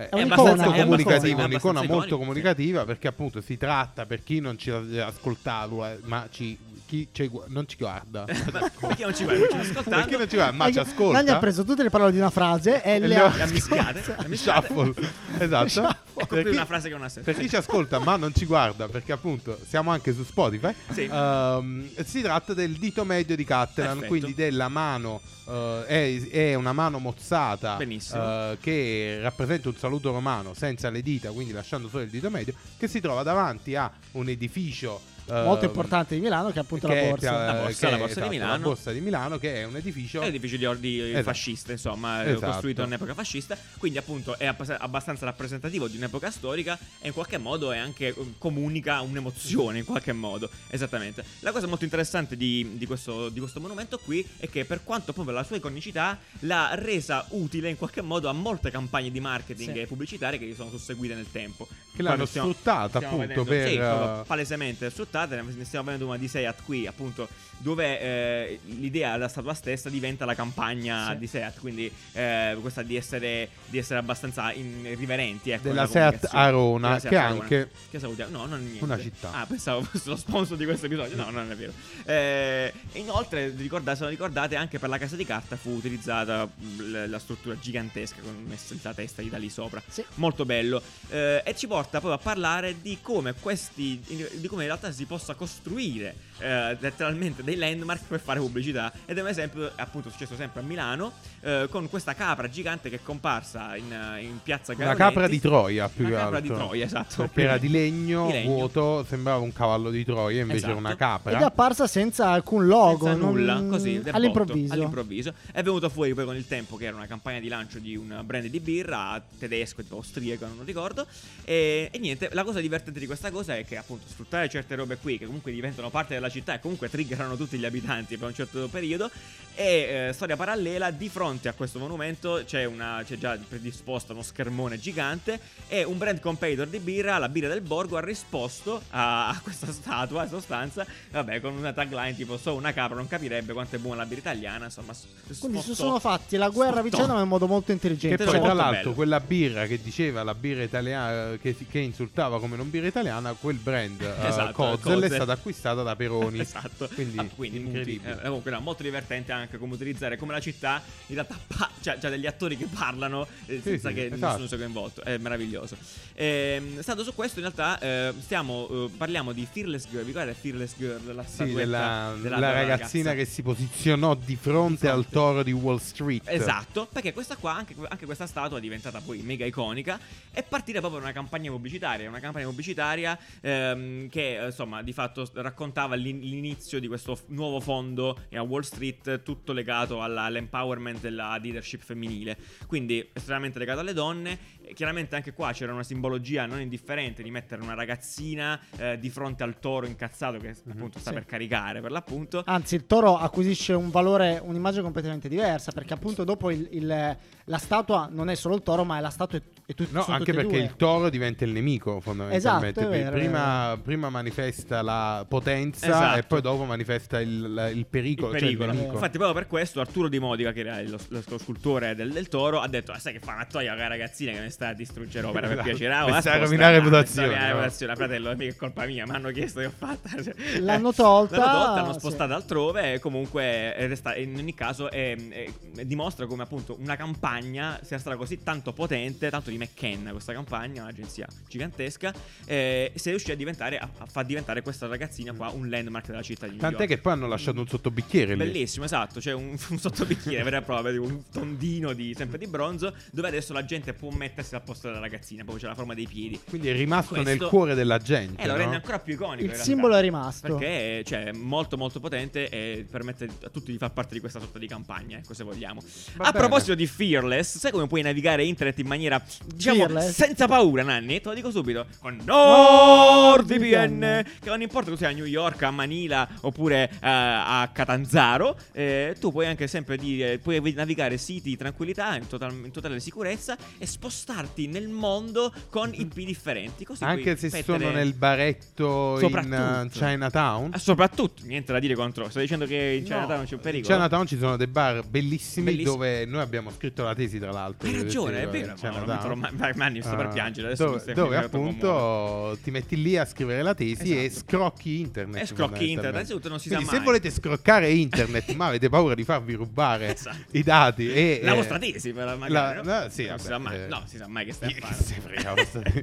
È 0.10 0.16
è 0.16 0.22
un'icona, 0.22 0.52
abbastanza 0.52 0.76
è 0.76 1.36
è 1.36 1.44
un'icona 1.44 1.84
molto 1.84 2.18
comunicativa 2.18 2.86
perché 2.86 3.08
appunto 3.08 3.42
si 3.42 3.58
tratta 3.58 4.06
per 4.06 4.24
chi 4.24 4.40
non 4.40 4.58
ci 4.58 4.70
ha 4.70 5.06
ascoltato 5.06 5.86
eh, 5.86 6.00
ma 6.04 6.28
ci, 6.32 6.58
chi 6.92 7.08
ci 7.14 7.28
gu- 7.28 7.46
non 7.48 7.66
ci 7.70 7.78
guarda 7.78 8.26
Perché 8.28 9.04
non 9.06 9.16
ci 9.16 9.24
vai? 9.24 9.40
Non 9.40 9.48
ci 9.48 9.56
per 9.56 9.62
chi 9.62 9.70
ascoltando? 9.70 10.18
non 10.18 10.30
ci 10.30 10.36
guarda 10.36 10.56
ma 10.58 10.66
ci 10.70 10.76
Nanni 10.76 10.90
ascolta 10.90 11.36
ha 11.36 11.40
preso 11.40 11.64
tutte 11.64 11.84
le 11.84 11.90
parole 11.90 12.12
di 12.12 12.18
una 12.18 12.30
frase 12.30 12.84
e, 12.84 12.96
E 12.96 13.00
le 13.08 13.16
ha 13.16 13.46
mischiate. 13.48 14.04
Shuffle 14.36 14.94
esatto 15.40 15.68
Shuffle. 15.70 16.26
Per 16.28 16.44
chi, 16.44 16.50
una 16.50 16.66
frase 16.66 16.90
che 16.90 16.94
non 16.96 17.04
ha 17.06 17.10
senso. 17.10 17.32
per 17.32 17.40
chi 17.42 17.48
ci 17.50 17.56
ascolta 17.56 18.00
ma 18.00 18.18
non 18.18 18.34
ci 18.36 18.46
guarda 18.46 18.90
perché 18.90 19.14
appunto 19.14 19.58
siamo 19.66 19.92
anche 19.92 20.14
su 20.14 20.24
Spotify 20.26 20.74
Sì. 20.92 21.10
ehm, 21.10 21.90
si 22.04 22.22
tratta 22.22 22.54
del 22.54 22.74
dito 22.74 23.06
medio 23.06 23.36
di 23.38 23.46
Cattelan 23.46 24.00
Perfetto. 24.00 24.08
quindi 24.10 24.34
della 24.36 24.68
mano 24.68 25.22
eh, 25.48 25.84
è, 25.88 26.28
è 26.30 26.54
una 26.56 26.74
mano 26.74 27.00
mozzata 27.00 27.78
eh, 27.80 28.58
che 28.60 29.20
rappresenta 29.22 29.70
un 29.70 29.76
saluto 29.78 30.12
romano 30.12 30.54
senza 30.54 30.90
le 30.90 31.02
dita 31.02 31.32
quindi 31.32 31.54
lasciando 31.54 31.88
solo 31.88 32.04
il 32.04 32.10
dito 32.10 32.30
medio 32.30 32.54
che 32.78 32.88
si 32.90 33.00
trova 33.00 33.24
davanti 33.24 33.76
a 33.76 33.90
un 34.12 34.28
edificio 34.28 35.00
molto 35.44 35.66
importante 35.66 36.16
di 36.16 36.22
Milano 36.22 36.50
che 36.52 36.58
è 36.58 36.62
appunto 36.62 36.88
che 36.88 36.94
la 36.96 37.00
è- 37.02 37.10
borsa. 37.10 37.32
La 37.32 37.54
borsa, 37.54 37.90
la 37.90 37.96
è, 37.96 38.00
borsa 38.00 38.14
di 38.14 38.20
esatto, 38.20 38.30
Milano. 38.30 38.52
la 38.52 38.58
borsa 38.60 38.92
di 38.92 39.00
Milano 39.02 39.38
che 39.38 39.56
è 39.56 39.64
un 39.66 39.76
edificio 39.78 40.22
È 40.22 40.26
l'edificio 40.26 40.58
di 40.58 40.66
ordi 40.66 41.00
Esatto. 41.02 41.24
fascista, 41.24 41.72
insomma, 41.72 42.24
eh, 42.24 42.32
Esatto. 42.32 42.52
costruito 42.52 42.84
in 42.84 42.94
epoca 42.94 43.14
fascista, 43.14 43.58
quindi 43.78 43.98
appunto 43.98 44.38
è 44.38 44.46
abbas- 44.46 44.76
abbastanza 44.78 45.26
rappresentativo 45.26 45.88
di 45.88 45.98
un'epoca 45.98 46.30
storica 46.32 46.78
e 47.00 47.08
in 47.08 47.14
qualche 47.14 47.38
modo 47.38 47.72
è 47.72 47.78
anche 47.78 48.08
eh, 48.08 48.16
comunica 48.38 49.02
un'emozione 49.02 49.80
in 49.80 49.86
qualche 49.86 50.14
modo, 50.14 50.50
esattamente. 50.70 51.24
La 51.40 51.52
cosa 51.52 51.68
molto 51.68 51.84
interessante 51.84 52.36
di, 52.38 52.72
di 52.74 52.86
questo, 52.86 53.30
di 53.30 53.40
questo 53.40 53.60
monumento 53.60 53.98
qui 53.98 54.26
è 54.38 54.50
che 54.50 54.66
per 54.66 54.84
quanto 54.84 55.14
proprio 55.14 55.36
la 55.36 55.44
sua 55.44 55.56
iconicità 55.58 56.18
l'ha 56.40 56.72
resa 56.74 57.26
utile 57.30 57.70
in 57.70 57.78
qualche 57.78 58.02
modo 58.02 58.30
a 58.30 58.34
molte 58.34 58.72
campagne 58.72 59.12
di 59.12 59.20
marketing 59.20 59.74
Sì. 59.74 59.80
e 59.82 59.86
pubblicitarie 59.88 60.40
che 60.40 60.46
gli 60.46 60.56
sono 60.56 60.70
susseguite 60.70 61.14
nel 61.16 61.30
tempo. 61.32 61.68
che 61.94 62.04
l'hanno 62.04 62.26
stiamo- 62.26 62.52
sfruttata 62.52 63.00
stiamo 63.00 63.22
appunto 63.22 63.44
vedendo- 63.44 63.70
sì, 63.70 63.78
per 63.78 64.20
eh, 64.22 64.24
palesemente 64.26 64.90
sfruttate, 64.90 65.21
ne 65.30 65.42
ne 65.42 65.66
stiamo 65.66 65.86
vedendo 65.86 66.08
una 66.08 66.18
di 66.18 66.28
Seat 66.28 66.64
qui, 66.64 66.88
appunto, 66.88 67.28
dove 67.58 68.00
eh, 68.00 68.60
l'idea 68.66 69.12
della 69.14 69.28
statua 69.28 69.54
stessa 69.54 69.90
diventa 69.90 70.26
la 70.26 70.34
campagna 70.36 71.12
Sì. 71.12 71.18
di 71.18 71.28
Seat, 71.28 71.60
quindi 71.60 71.92
eh, 72.14 72.58
questa 72.62 72.82
di 72.82 72.96
essere, 72.96 73.50
di 73.68 73.78
essere 73.78 74.00
abbastanza 74.00 74.52
in- 74.54 74.86
irriverenti 74.86 75.52
ecco, 75.52 75.68
della 75.70 75.86
Seat. 75.88 76.28
Arona 76.32 76.88
Della 76.88 77.00
Seat 77.00 77.14
che 77.14 77.20
Arona. 77.20 77.42
anche 77.42 77.70
Che 77.90 78.00
salutiamo. 78.00 78.38
No, 78.38 78.46
non 78.46 78.60
è 78.60 78.64
niente. 78.64 78.84
Una 78.84 79.00
città. 79.00 79.32
Ah, 79.34 79.46
pensavo 79.46 79.84
fosse 79.86 80.10
lo 80.10 80.16
sponsor 80.16 80.58
di 80.58 80.66
questo 80.66 80.86
episodio. 80.88 81.16
No, 81.16 81.30
non 81.30 81.52
è 81.52 81.56
vero. 81.56 81.74
Eh, 82.06 82.74
inoltre, 82.94 83.50
ricordate, 83.56 83.96
se 83.98 84.02
non 84.04 84.12
ricordate, 84.12 84.56
anche 84.56 84.80
per 84.80 84.90
la 84.90 84.98
casa 84.98 85.16
di 85.16 85.26
carta 85.26 85.56
fu 85.56 85.70
utilizzata 85.72 86.46
mh, 86.46 87.10
la 87.10 87.20
struttura 87.20 87.58
gigantesca 87.60 88.22
con 88.22 88.44
messa 88.48 88.76
la 88.82 88.94
testa 88.94 89.22
di 89.22 89.30
da 89.30 89.38
lì 89.38 89.50
sopra. 89.50 89.82
Sì. 89.88 90.04
Molto 90.16 90.46
bello. 90.46 90.82
Eh, 91.10 91.42
e 91.46 91.56
ci 91.56 91.68
porta 91.68 92.00
poi 92.00 92.14
a 92.14 92.18
parlare 92.18 92.82
di 92.82 92.98
come 93.02 93.34
questi. 93.34 94.02
di 94.02 94.48
come 94.48 94.64
in 94.64 94.68
realtà 94.70 94.92
si 94.92 95.01
possa 95.06 95.34
costruire 95.36 96.16
eh, 96.40 96.78
letteralmente 96.80 97.44
dei 97.44 97.56
landmark 97.56 98.04
per 98.08 98.20
fare 98.20 98.40
pubblicità. 98.40 98.92
Ed 99.06 99.18
è 99.18 99.22
un 99.22 99.28
esempio, 99.28 99.72
appunto, 99.76 100.10
successo 100.10 100.36
sempre 100.36 100.62
a 100.62 100.64
Milano. 100.64 101.12
eh, 101.44 101.68
con 101.70 101.90
questa 101.90 102.14
capra 102.14 102.48
gigante 102.50 102.90
che 102.90 102.98
è 102.98 103.00
comparsa 103.04 103.76
in, 103.76 103.92
eh, 103.92 104.22
in 104.24 104.40
piazza 104.44 104.74
una 104.74 104.84
Garonetti. 104.84 105.02
capra 105.14 105.28
di 105.28 105.40
Troia 105.40 105.90
più 105.90 106.06
Una 106.06 106.14
che 106.16 106.22
capra 106.22 106.38
altro 106.38 106.54
di 106.54 106.60
Troia, 106.60 106.86
esatto. 106.86 107.16
perché 107.24 107.42
era 107.42 107.58
di 107.58 107.70
legno, 107.70 108.26
Di 108.28 108.32
legno. 108.34 108.54
vuoto 108.54 109.06
sembrava 109.08 109.40
un 109.42 109.52
cavallo 109.54 109.90
di 109.90 110.04
Troia 110.06 110.42
invece 110.42 110.58
Esatto. 110.58 110.72
era 110.72 110.80
una 110.80 110.90
Ed 110.92 110.96
è 110.96 111.00
capra 111.00 111.46
apparsa 111.46 111.88
senza 111.88 112.30
alcun 112.30 112.68
logo, 112.68 113.06
Senza 113.06 113.20
non- 113.20 113.34
nulla, 113.34 113.64
così 113.70 114.02
del 114.02 114.14
all'improvviso. 114.14 114.62
botto, 114.68 114.74
all'improvviso. 114.74 115.34
È 115.52 115.64
venuto 115.64 115.90
fuori 115.90 116.14
poi 116.14 116.26
con 116.26 116.36
il 116.36 116.48
tempo 116.48 116.76
che 116.78 116.86
era 116.86 116.96
una 116.96 117.08
campagna 117.08 117.40
di 117.40 117.48
lancio 117.48 117.80
di 117.80 117.96
un 117.96 118.22
brand 118.24 118.46
di 118.46 118.60
birra 118.60 119.22
tedesco, 119.40 119.82
tipo 119.82 119.96
austriaco, 119.96 120.46
non 120.46 120.64
ricordo. 120.66 121.06
E, 121.44 121.90
e 121.92 121.98
niente, 122.00 122.30
la 122.34 122.44
cosa 122.44 122.60
divertente 122.60 123.00
di 123.00 123.06
questa 123.08 123.32
cosa 123.32 123.56
è 123.56 123.66
che 123.66 123.78
appunto 123.78 124.06
sfruttare 124.08 124.48
certe 124.50 124.76
robe 124.76 124.91
qui, 124.98 125.18
che 125.18 125.26
comunque 125.26 125.52
diventano 125.52 125.90
parte 125.90 126.14
della 126.14 126.30
città 126.30 126.54
e 126.56 126.60
comunque 126.60 126.90
triggerano 126.90 127.36
tutti 127.36 127.58
gli 127.58 127.66
abitanti 127.66 128.18
per 128.18 128.28
un 128.28 128.34
certo 128.34 128.68
periodo. 128.68 129.10
E 129.54 130.08
eh, 130.10 130.14
storia 130.14 130.38
parallela, 130.38 130.92
di 130.92 131.10
fronte 131.10 131.50
a 131.50 131.54
questo 131.54 131.78
monumento 131.78 132.42
c'è, 132.46 132.64
una, 132.64 133.04
c'è 133.06 133.18
già 133.18 133.38
predisposto 133.48 134.14
uno 134.14 134.22
schermone 134.24 134.80
gigante 134.80 135.40
e 135.68 135.84
un 135.84 135.98
brand 135.98 136.20
competitor 136.22 136.68
di 136.68 136.80
birra, 136.80 137.18
la 137.18 137.28
birra 137.28 137.50
del 137.50 137.60
Borgo, 137.62 137.98
ha 137.98 138.02
risposto 138.02 138.82
a, 138.92 139.28
a 139.28 139.40
questa 139.44 139.70
statua 139.72 140.24
in 140.24 140.30
sostanza, 140.30 140.86
vabbè, 141.12 141.42
con 141.42 141.54
una 141.54 141.74
tagline 141.74 142.16
tipo 142.16 142.38
solo 142.38 142.56
una 142.58 142.72
capra 142.72 142.96
non 142.96 143.08
capirebbe 143.10 143.52
quanto 143.52 143.76
è 143.76 143.80
buona 143.80 143.98
la 144.02 144.06
birra 144.06 144.20
italiana, 144.22 144.66
insomma. 144.66 144.94
s- 144.94 145.06
Quindi 145.40 145.60
si 145.62 145.76
sono 145.76 146.00
fatti 146.00 146.38
la 146.38 146.48
guerra 146.50 146.82
vicenda 146.82 147.14
ma 147.14 147.22
in 147.22 147.28
modo 147.28 147.46
molto 147.48 147.68
che 147.68 147.72
intelligente. 147.74 148.24
poi 148.24 148.34
Molto 148.34 148.42
tra 148.46 148.54
l'altro 148.54 148.82
bello. 148.82 148.94
quella 148.96 149.20
birra 149.20 149.66
che 149.66 149.82
diceva 149.82 150.24
la 150.24 150.34
birra 150.34 150.64
italiana 150.64 151.36
che, 151.42 151.56
che 151.70 151.80
insultava 151.80 152.40
come 152.40 152.56
non 152.56 152.70
birra 152.70 152.88
italiana 152.88 153.34
quel 153.34 153.58
brand 153.58 154.00
eh, 154.02 154.28
Esatto, 154.28 154.52
Kozel 154.82 155.10
è 155.10 155.14
stata 155.14 155.32
acquistata 155.34 155.84
da 155.84 155.96
Peroni 155.96 156.40
esatto. 156.42 156.90
quindi, 156.94 157.18
Ah, 157.20 157.26
quindi. 157.36 158.00
Eh, 158.04 158.22
comunque 158.24 158.52
era 158.52 158.60
molto 158.60 158.84
divertente 158.84 159.32
anche 159.32 159.58
come 159.58 159.74
utilizzare 159.74 160.18
come 160.18 160.34
la 160.34 160.40
città 160.40 160.82
in 161.08 161.16
realtà 161.16 161.38
pa- 161.48 161.70
c'ha, 161.82 161.98
c'ha 161.98 162.10
degli 162.10 162.26
attori 162.26 162.58
che 162.58 162.68
parlano 162.68 163.28
eh, 163.46 163.62
senza 163.64 163.90
sì, 163.90 163.96
che 163.96 164.06
esatto. 164.06 164.26
nessuno 164.28 164.48
sia 164.48 164.58
coinvolto. 164.58 165.02
È 165.04 165.18
meraviglioso. 165.18 165.78
Ehm, 166.14 166.82
stando 166.82 167.04
su 167.04 167.14
questo, 167.14 167.40
in 167.40 167.46
realtà 167.52 167.80
eh, 167.80 168.14
stiamo 168.20 168.68
eh, 168.70 168.90
parliamo 168.98 169.32
di 169.32 169.48
Fearless 169.50 169.88
Girl. 169.90 170.02
Vi 170.04 170.12
ricordate 170.12 170.38
Fearless 170.40 170.74
Girl? 170.78 171.16
La 171.16 171.24
Sì, 171.26 171.54
della, 171.54 172.14
della- 172.22 172.40
la 172.40 172.52
ragazzina 172.52 173.10
ragazza? 173.10 173.24
che 173.24 173.26
si 173.26 173.42
posizionò 173.42 174.16
di 174.16 174.36
fronte, 174.36 174.82
Di 174.82 174.88
al 174.88 174.94
fronte. 175.02 175.10
toro 175.12 175.44
di 175.44 175.52
Wall 175.52 175.78
Street. 175.78 176.24
Esatto, 176.28 176.88
perché 176.92 177.14
questa 177.14 177.36
qua, 177.36 177.54
anche, 177.54 177.76
anche 177.88 178.06
questa 178.06 178.26
statua 178.28 178.58
è 178.58 178.62
diventata 178.62 179.00
poi 179.02 179.22
mega 179.22 179.46
iconica 179.46 180.00
e 180.32 180.44
partire 180.44 180.80
proprio 180.80 181.00
da 181.00 181.06
una 181.08 181.14
campagna 181.14 181.50
pubblicitaria, 181.52 182.08
una 182.10 182.20
campagna 182.20 182.46
pubblicitaria 182.46 183.18
ehm, 183.42 184.10
che 184.10 184.46
eh, 184.48 184.52
insomma 184.72 184.82
di 184.82 184.94
fatto 184.94 185.28
raccontava 185.34 185.96
l'in- 185.96 186.20
l'inizio 186.22 186.80
di 186.80 186.88
questo 186.88 187.18
nuovo 187.28 187.60
fondo 187.60 188.18
a 188.34 188.42
Wall 188.42 188.62
Street, 188.62 189.22
tutto 189.24 189.52
legato 189.52 190.02
alla- 190.02 190.24
all'empowerment 190.24 191.02
della 191.02 191.38
leadership 191.42 191.82
femminile, 191.84 192.38
quindi 192.68 193.08
estremamente 193.14 193.60
legato 193.60 193.82
alle 193.82 193.94
donne 193.94 194.38
chiaramente 194.74 195.16
anche 195.16 195.34
qua 195.34 195.52
c'era 195.52 195.74
una 195.74 195.84
simbologia 195.84 196.46
non 196.46 196.62
indifferente 196.62 197.22
di 197.24 197.30
mettere 197.32 197.62
una 197.62 197.74
ragazzina 197.74 198.58
eh, 198.78 198.98
di 198.98 199.10
fronte 199.10 199.44
al 199.44 199.60
toro 199.60 199.86
incazzato 199.86 200.38
che 200.38 200.56
appunto 200.70 200.98
sta 201.00 201.10
Sì. 201.10 201.16
per 201.16 201.26
caricare 201.26 201.82
per 201.82 201.92
l'appunto. 201.92 202.42
Anzi, 202.46 202.76
il 202.76 202.86
toro 202.88 203.18
acquisisce 203.18 203.74
un 203.74 203.90
valore, 203.90 204.40
un'immagine 204.42 204.82
completamente 204.84 205.28
diversa. 205.28 205.72
Perché 205.74 205.94
appunto 205.94 206.24
dopo 206.24 206.50
il- 206.52 206.68
il- 206.72 207.18
la 207.46 207.58
statua 207.58 208.08
non 208.12 208.30
è 208.30 208.36
solo 208.36 208.56
il 208.56 208.62
toro, 208.64 208.86
ma 208.86 208.98
è 208.98 209.02
la 209.02 209.10
statua 209.10 209.40
e, 209.40 209.44
e 209.66 209.74
tutti 209.74 209.92
No, 209.94 210.04
sono 210.04 210.16
anche 210.18 210.32
e 210.32 210.34
perché 210.34 210.50
due. 210.58 210.64
il 210.64 210.76
toro 210.78 211.10
diventa 211.10 211.44
il 211.44 211.52
nemico 211.52 212.00
fondamentalmente. 212.00 212.80
Esatto, 212.80 212.96
è 212.96 213.00
vero, 213.04 213.12
prima, 213.18 213.80
prima 213.84 214.10
manifesta 214.10 214.61
la 214.70 215.26
potenza 215.28 215.86
Esatto. 215.88 216.18
e 216.20 216.24
poi 216.24 216.42
dopo 216.42 216.64
manifesta 216.66 217.20
il, 217.20 217.72
il 217.76 217.86
pericolo. 217.88 218.34
il 218.34 218.40
cioè 218.40 218.50
il 218.50 218.58
pericolo. 218.58 218.94
Infatti, 218.94 219.18
proprio 219.18 219.34
per 219.34 219.48
questo 219.48 219.80
Arturo 219.82 220.08
Di 220.08 220.20
Modica, 220.20 220.52
che 220.52 220.60
era 220.62 220.82
lo, 220.82 220.98
lo- 221.10 221.38
scultore 221.38 221.96
del, 221.96 222.12
del 222.12 222.28
toro, 222.28 222.60
ha 222.60 222.68
detto: 222.68 222.92
"Ah, 222.92 223.00
Sai 223.00 223.14
che 223.14 223.20
fa 223.20 223.34
una 223.34 223.46
toia 223.46 223.76
che 223.76 223.88
ragazzina 223.88 224.32
che 224.34 224.40
mi 224.42 224.50
sta 224.52 224.70
a 224.70 224.74
distruggere 224.74 225.26
opera 225.28 225.48
per 225.48 225.58
Esatto. 225.60 225.70
piacere. 225.70 225.94
Ah, 225.94 226.06
Mi 226.06 226.20
sta 226.20 226.32
a 226.34 226.38
rovinare 226.38 226.76
reputazione, 226.78 227.28
mi 227.28 227.34
sta 227.34 227.40
a 227.40 227.50
rovinare 227.50 227.54
no? 227.54 227.60
reputazione. 227.60 227.96
Fratello, 227.96 228.36
mica 228.36 228.52
è 228.52 228.56
colpa 228.56 228.86
mia. 228.86 229.06
Mi 229.06 229.12
hanno 229.16 229.30
chiesto 229.32 229.60
che 229.60 229.66
ho 229.68 229.74
fatta. 229.76 230.10
L'hanno 230.60 230.94
tolta, 230.94 231.38
L'hanno 231.38 231.52
tolta, 231.58 231.74
l'hanno 231.82 231.94
sì. 231.94 232.00
spostata 232.00 232.36
altrove. 232.36 232.94
E 232.94 233.00
comunque, 233.00 233.74
è 233.76 233.88
resta- 233.88 234.16
in 234.16 234.36
ogni 234.38 234.54
caso, 234.54 234.90
è- 234.92 235.16
è- 235.16 235.86
dimostra 235.86 236.26
come 236.26 236.44
appunto 236.44 236.76
una 236.80 236.96
campagna 236.96 237.80
sia 237.84 237.98
stata 237.98 238.16
così 238.16 238.44
tanto 238.44 238.74
potente, 238.74 239.30
tanto 239.30 239.50
di 239.50 239.58
McKenna 239.58 240.12
questa 240.12 240.34
campagna, 240.34 240.82
un'agenzia 240.84 241.28
gigantesca, 241.48 242.14
eh, 242.46 242.92
sia 242.96 243.12
riuscita 243.12 243.34
a 243.34 243.36
diventare, 243.38 243.78
a, 243.78 243.88
a 243.98 244.06
far 244.06 244.26
diventare 244.26 244.51
questa 244.62 244.88
ragazzina 244.88 245.32
qua 245.34 245.50
un 245.50 245.70
landmark 245.70 246.08
della 246.08 246.22
città 246.22 246.46
di 246.46 246.52
New 246.52 246.60
Tant'è 246.60 246.80
York. 246.80 246.90
che 246.90 246.98
poi 246.98 247.14
hanno 247.14 247.28
lasciato 247.28 247.60
un 247.62 247.68
sottobicchiere 247.68 248.34
lì. 248.36 248.44
Bellissimo, 248.44 248.84
esatto. 248.84 249.20
C'è 249.22 249.32
un, 249.32 249.56
un 249.70 249.80
sottobicchiere 249.80 250.44
vero 250.44 250.58
e 250.58 250.62
proprio, 250.62 250.92
tipo 250.92 251.06
un 251.06 251.22
tondino 251.32 251.94
di, 251.94 252.14
sempre 252.18 252.38
di 252.38 252.48
bronzo, 252.48 252.94
dove 253.12 253.28
adesso 253.30 253.54
la 253.54 253.64
gente 253.64 253.94
può 253.94 254.10
mettersi 254.12 254.56
al 254.56 254.64
posto 254.64 254.88
della 254.88 255.00
ragazzina, 255.00 255.44
proprio 255.44 255.64
c'è 255.64 255.70
la 255.70 255.76
forma 255.76 255.94
dei 255.94 256.08
piedi. 256.08 256.40
Quindi 256.50 256.68
è 256.68 256.74
rimasto 256.74 257.14
Questo- 257.14 257.30
nel 257.30 257.48
cuore 257.48 257.74
della 257.76 257.98
gente. 258.00 258.42
E 258.42 258.46
lo 258.46 258.52
no? 258.54 258.58
rende 258.58 258.76
ancora 258.76 259.00
più 259.00 259.14
iconico. 259.14 259.42
Il 259.44 259.48
realtà. 259.48 259.64
simbolo 259.64 259.96
è 259.96 260.02
rimasto. 260.02 260.56
Perché 260.56 261.04
cioè, 261.06 261.26
è 261.26 261.32
molto 261.32 261.78
molto 261.78 262.00
potente 262.02 262.50
e 262.50 262.86
permette 262.90 263.30
a 263.46 263.50
tutti 263.50 263.72
di 263.72 263.78
far 263.78 263.92
parte 263.94 264.14
di 264.14 264.20
questa 264.20 264.40
sorta 264.40 264.60
di 264.60 264.68
campagna, 264.68 265.18
ecco 265.18 265.34
se 265.34 265.44
vogliamo. 265.44 265.82
Va 266.16 266.26
a 266.28 266.32
bene. 266.32 266.46
proposito 266.48 266.76
di 266.76 266.88
Fearless, 266.88 267.58
sai 267.58 267.72
come 267.72 267.88
puoi 267.88 268.02
navigare 268.02 268.44
internet 268.44 268.80
in 268.80 268.88
maniera, 268.88 269.24
diciamo, 269.46 269.78
Fearless? 269.78 270.12
senza 270.12 270.48
paura, 270.48 270.84
Nanni? 270.84 271.22
Te 271.22 271.30
lo 271.30 271.36
dico 271.36 271.52
subito. 271.52 271.86
Con 272.00 272.20
NordVPN. 272.26 274.24
Che 274.42 274.50
non 274.50 274.62
importa 274.62 274.86
che 274.88 274.92
tu 274.94 274.98
sia 274.98 275.10
a 275.10 275.12
New 275.12 275.26
York, 275.26 275.62
a 275.64 275.72
Manila 275.72 276.28
oppure 276.42 276.90
eh, 276.90 276.98
a 277.02 277.70
Catanzaro, 277.72 278.58
eh, 278.74 279.16
tu 279.20 279.32
puoi 279.32 279.46
anche 279.48 279.68
sempre 279.68 279.98
dire, 279.98 280.40
puoi 280.40 280.60
navigare 280.76 281.18
siti 281.18 281.50
di 281.50 281.58
tranquillità 281.58 282.16
in, 282.16 282.28
total- 282.28 282.52
in 282.66 282.72
totale 282.72 283.00
sicurezza 283.00 283.56
e 283.78 283.86
spostarti 283.86 284.68
nel 284.68 284.88
mondo 284.88 285.54
con 285.70 285.92
IP 285.94 286.14
differenti. 286.26 286.84
Così 286.86 287.04
Anche 287.04 287.36
se 287.38 287.50
mettere- 287.52 287.80
sono 287.80 287.92
nel 287.92 288.14
baretto 288.14 289.20
in 289.22 289.86
uh, 289.86 289.90
Chinatown. 289.90 290.70
Ah, 290.74 290.78
soprattutto, 290.80 291.44
niente 291.46 291.72
da 291.72 291.80
dire 291.80 291.94
contro. 291.96 292.30
Sto 292.30 292.40
dicendo 292.40 292.66
che 292.66 293.00
in 293.02 293.02
No. 293.04 293.08
Chinatown 293.08 293.44
c'è 293.46 293.54
un 293.54 293.58
In 293.58 293.60
pericolo. 293.60 293.94
Chinatown 293.96 294.26
ci 294.28 294.38
sono 294.38 294.58
dei 294.58 294.68
bar 294.68 295.04
bellissimi 295.06 295.66
Bellissimi. 295.66 295.84
dove 295.92 296.26
noi 296.26 296.42
abbiamo 296.42 296.72
scritto 296.72 297.04
la 297.04 297.14
tesi, 297.14 297.38
tra 297.40 297.52
l'altro. 297.52 297.88
Hai 297.88 297.96
ragione, 297.96 298.42
è 298.42 298.46
in 298.46 298.50
vero. 298.52 298.74
Chinatown. 298.74 299.40
Ma, 299.40 299.72
Manni, 299.76 300.02
sto 300.02 300.16
per 300.16 300.26
Ah, 300.28 300.30
piangere. 300.30 300.68
Adesso 300.68 300.86
dove, 300.86 301.14
dove 301.14 301.38
appunto 301.38 302.58
ti 302.64 302.72
metti 302.72 303.02
lì 303.02 303.18
a 303.18 303.26
scrivere 303.26 303.62
la 303.62 303.74
tesi 303.76 304.16
e 304.16 304.24
Esatto. 304.26 304.31
Scrocchi 304.32 305.00
internet. 305.00 305.44
E 305.44 305.46
scrocchi 305.46 305.90
internet, 305.92 306.14
innanzitutto 306.14 306.50
non 306.50 306.60
si 306.60 306.68
Quindi 306.68 306.86
sa 306.86 306.92
se 306.92 306.98
mai. 306.98 307.06
volete 307.06 307.30
scroccare 307.32 307.90
internet 307.92 308.54
ma 308.54 308.68
avete 308.68 308.90
paura 308.90 309.14
di 309.16 309.24
farvi 309.24 309.54
rubare 309.54 310.14
Esatto. 310.14 310.38
i 310.58 310.64
dati 310.64 311.12
e 311.12 311.40
La 311.44 311.52
eh, 311.54 311.56
vostra 311.56 311.78
tesi, 311.80 312.12
però, 312.14 312.26
la- 312.32 312.36
magari. 312.38 312.82
no? 312.86 313.00
no, 313.00 313.10
sì, 313.10 313.26
non 313.28 313.40
si 313.40 313.48
vabbè, 313.48 313.50
sa 313.50 313.58
mai. 313.58 313.78
eh. 313.84 313.88
No, 313.88 314.04
si 314.06 314.18
sa 314.18 314.28
mai 314.28 314.46
che 314.46 314.54
stai 314.54 314.76
a 314.80 314.86
fare. 314.88 315.04
se 315.04 315.14
frega, 315.22 315.44
la 315.44 315.54
vostra 315.54 315.82
tesi. 315.82 316.02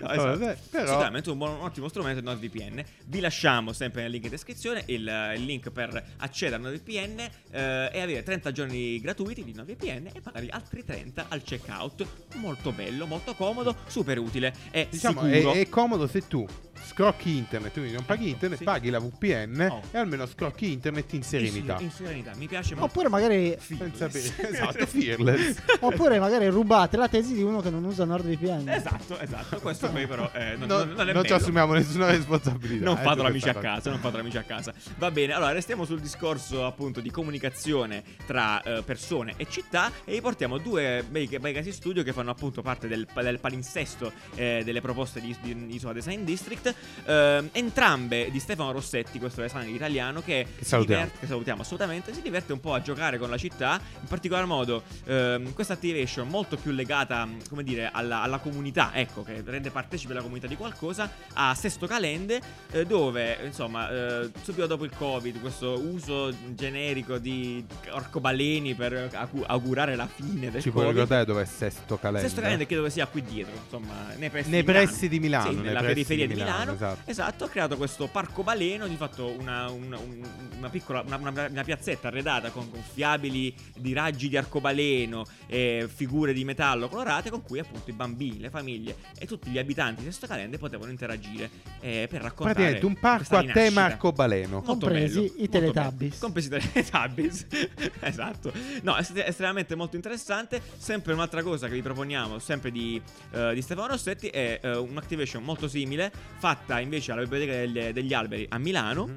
No, 0.00 0.10
esatto. 0.10 0.38
Vabbè, 0.38 0.56
però- 0.70 0.86
Sicuramente 0.88 1.30
un, 1.30 1.38
buon, 1.38 1.50
un 1.54 1.60
ottimo 1.62 1.88
strumento 1.88 2.18
il 2.18 2.24
NordVPN. 2.24 2.84
Vi 3.06 3.20
lasciamo 3.20 3.72
sempre 3.72 4.02
nel 4.02 4.10
link 4.10 4.24
in 4.24 4.30
descrizione 4.30 4.82
il, 4.86 5.32
il 5.36 5.44
link 5.44 5.70
per 5.70 6.04
accedere 6.18 6.56
a 6.56 6.58
NordVPN 6.58 7.20
eh, 7.50 7.90
e 7.92 8.00
avere 8.00 8.22
30 8.22 8.52
giorni 8.52 9.00
gratuiti 9.00 9.44
di 9.44 9.52
NordVPN 9.54 10.06
e 10.06 10.20
magari 10.22 10.48
altri 10.50 10.84
30 10.84 11.26
al 11.28 11.42
checkout. 11.42 12.06
Molto 12.36 12.72
bello, 12.72 13.06
molto 13.06 13.34
comodo, 13.34 13.74
super 13.86 14.18
utile 14.18 14.54
e 14.70 14.88
Diciamo, 14.90 15.22
sicuro. 15.28 15.52
è, 15.52 15.60
è 15.60 15.68
comodo 15.68 16.06
se 16.06 16.26
tu 16.26 16.46
scrocchi 16.84 17.36
internet, 17.36 17.72
quindi 17.72 17.92
non 17.92 18.04
paghi 18.04 18.28
internet, 18.30 18.58
Sì. 18.58 18.64
paghi 18.64 18.90
la 18.90 18.98
VPN 18.98 19.68
Oh. 19.70 19.82
e 19.90 19.98
almeno 19.98 20.26
scrocchi 20.26 20.72
internet 20.72 21.12
in 21.12 21.22
serenità. 21.22 21.76
In 21.80 21.90
serenità, 21.90 22.32
mi 22.36 22.46
piace 22.46 22.74
molto. 22.74 22.90
Oppure 22.90 23.08
magari, 23.08 23.56
Senza 23.60 24.08
pe- 24.08 24.18
esatto, 24.48 24.86
fearless. 24.86 25.62
oppure 25.80 26.18
magari 26.18 26.48
rubate 26.48 26.96
la 26.96 27.08
tesi 27.08 27.34
di 27.34 27.42
uno 27.42 27.60
che 27.60 27.70
non 27.70 27.84
usa 27.84 28.04
NordVPN. 28.04 28.68
Esatto, 28.68 29.18
esatto. 29.18 29.58
Questo 29.60 29.90
poi 29.90 30.06
però 30.06 30.30
eh, 30.32 30.56
non, 30.56 30.66
No, 30.68 30.78
non- 30.84 30.88
non 30.96 31.08
è 31.08 31.12
non 31.12 31.24
ci 31.24 31.32
assumiamo 31.32 31.72
nessuna 31.72 32.10
responsabilità. 32.10 32.84
Non 32.84 32.98
eh, 32.98 33.02
fatelo 33.02 33.28
amici 33.28 33.48
a 33.48 33.54
casa, 33.54 33.90
non 33.90 33.98
fatelo 33.98 34.22
amici 34.22 34.38
a 34.38 34.42
casa. 34.42 34.72
Va 34.98 35.10
bene, 35.10 35.32
allora 35.32 35.52
restiamo 35.52 35.84
sul 35.84 36.00
discorso 36.00 36.64
appunto 36.64 37.00
di 37.00 37.10
comunicazione 37.10 38.02
tra 38.26 38.60
eh, 38.62 38.82
persone 38.82 39.34
e 39.36 39.46
città 39.48 39.90
e 40.04 40.12
vi 40.12 40.20
portiamo 40.20 40.58
due 40.58 41.04
bei, 41.08 41.26
bei 41.40 41.52
casi 41.52 41.72
studio 41.72 42.02
che 42.02 42.12
fanno 42.12 42.30
appunto 42.30 42.62
parte 42.62 42.88
del, 42.88 43.06
del 43.14 43.38
palinsesto 43.40 44.12
eh, 44.34 44.62
delle 44.64 44.80
proposte 44.80 45.20
di, 45.20 45.34
di 45.40 45.74
Isola 45.74 45.92
Design 45.92 46.24
District. 46.24 46.65
Eh, 47.04 47.48
entrambe 47.52 48.30
di 48.30 48.38
Stefano 48.40 48.72
Rossetti, 48.72 49.18
questo 49.18 49.40
designer 49.40 49.68
italiano 49.74 50.22
che, 50.22 50.46
si 50.58 50.64
salutiamo. 50.64 51.02
diverte- 51.02 51.20
che 51.20 51.26
salutiamo 51.26 51.62
assolutamente, 51.62 52.14
si 52.14 52.22
diverte 52.22 52.52
un 52.52 52.60
po' 52.60 52.74
a 52.74 52.80
giocare 52.82 53.18
con 53.18 53.30
la 53.30 53.36
città, 53.36 53.80
in 54.00 54.08
particolar 54.08 54.46
modo 54.46 54.82
ehm, 55.04 55.52
questa 55.52 55.74
activation 55.74 56.28
molto 56.28 56.56
più 56.56 56.72
legata, 56.72 57.28
come 57.48 57.62
dire, 57.62 57.90
alla, 57.92 58.22
alla 58.22 58.38
comunità, 58.38 58.90
ecco, 58.94 59.22
che 59.22 59.42
rende 59.44 59.70
partecipe 59.70 60.14
la 60.14 60.22
comunità 60.22 60.46
di 60.46 60.56
qualcosa, 60.56 61.10
a 61.34 61.54
Sesto 61.54 61.86
Calende, 61.86 62.40
eh, 62.72 62.84
dove, 62.84 63.38
insomma, 63.44 63.90
eh, 63.90 64.30
subito 64.42 64.66
dopo 64.66 64.84
il 64.84 64.92
Covid, 64.96 65.40
questo 65.40 65.78
uso 65.78 66.32
generico 66.54 67.18
di 67.18 67.64
arcobaleni 67.90 68.74
per 68.74 69.10
augurare 69.46 69.96
la 69.96 70.06
fine 70.06 70.50
del 70.50 70.62
Ci 70.62 70.70
puoi 70.70 70.88
ricordare 70.88 71.24
dove 71.24 71.42
è 71.42 71.46
Sesto 71.46 71.96
Calenda? 71.98 72.26
Sesto 72.26 72.40
Calende 72.40 72.66
credo 72.66 72.82
che 72.84 72.90
sia 72.90 73.06
qui 73.06 73.22
dietro, 73.22 73.52
insomma, 73.62 74.12
nei 74.16 74.30
pressi, 74.30 74.50
Nei 74.50 74.62
di, 74.62 74.66
Milano. 74.66 74.90
di 75.08 75.18
Milano, 75.18 75.50
Sì, 75.50 75.56
nella 75.56 75.80
periferia 75.80 76.26
di 76.26 76.34
di 76.34 76.40
Milano. 76.40 76.55
Milano, 76.64 76.96
esatto. 77.04 77.44
ha 77.44 77.48
creato 77.48 77.76
questo 77.76 78.06
parco 78.08 78.42
baleno, 78.42 78.86
di 78.86 78.96
fatto 78.96 79.26
una, 79.38 79.68
una- 79.70 79.98
un- 79.98 80.22
una 80.56 80.68
piccola 80.68 81.02
una, 81.06 81.16
una- 81.16 81.46
una 81.50 81.64
piazzetta 81.64 82.08
arredata 82.08 82.50
con 82.50 82.68
gonfiabili 82.70 83.54
di 83.76 83.92
raggi 83.92 84.28
di 84.28 84.36
arcobaleno 84.36 85.24
e 85.46 85.88
figure 85.92 86.32
di 86.32 86.44
metallo 86.44 86.88
colorate 86.88 87.30
con 87.30 87.42
cui 87.42 87.58
appunto 87.58 87.90
i 87.90 87.92
bambini, 87.92 88.38
le 88.40 88.50
famiglie 88.50 88.96
e 89.18 89.26
tutti 89.26 89.50
gli 89.50 89.58
abitanti 89.58 90.00
di 90.02 90.06
Sesto 90.10 90.26
Calende 90.26 90.58
potevano 90.58 90.90
interagire 90.90 91.50
eh, 91.80 92.06
per 92.10 92.22
raccontare 92.22 92.54
Praticamente 92.54 92.86
un 92.86 92.98
parco 92.98 93.36
a 93.36 93.44
tema 93.52 93.84
arcobaleno. 93.84 94.62
Compresi 94.62 95.20
bello, 95.20 95.32
i 95.36 95.48
Teletubbies. 95.48 96.10
bello. 96.10 96.14
Compresi 96.20 96.46
i 96.48 96.50
Teletubbies. 96.50 97.46
esatto. 98.00 98.52
No, 98.82 98.96
è 98.96 99.00
est- 99.00 99.16
estremamente 99.16 99.74
molto 99.74 99.96
interessante. 99.96 100.60
Sempre 100.76 101.12
un'altra 101.12 101.42
cosa 101.42 101.68
che 101.68 101.74
vi 101.74 101.82
proponiamo, 101.82 102.38
sempre 102.38 102.70
di, 102.70 103.00
eh, 103.32 103.54
di 103.54 103.62
Stefano 103.62 103.88
Rossetti, 103.88 104.28
è 104.28 104.60
eh, 104.62 104.76
un'activation 104.76 105.42
molto 105.42 105.68
simile, 105.68 106.10
fatta 106.46 106.78
invece 106.78 107.10
alla 107.10 107.22
Biblioteca 107.22 107.56
degli, 107.56 107.92
degli 107.92 108.14
Alberi 108.14 108.46
a 108.48 108.58
Milano. 108.58 109.06
Mhm. 109.08 109.16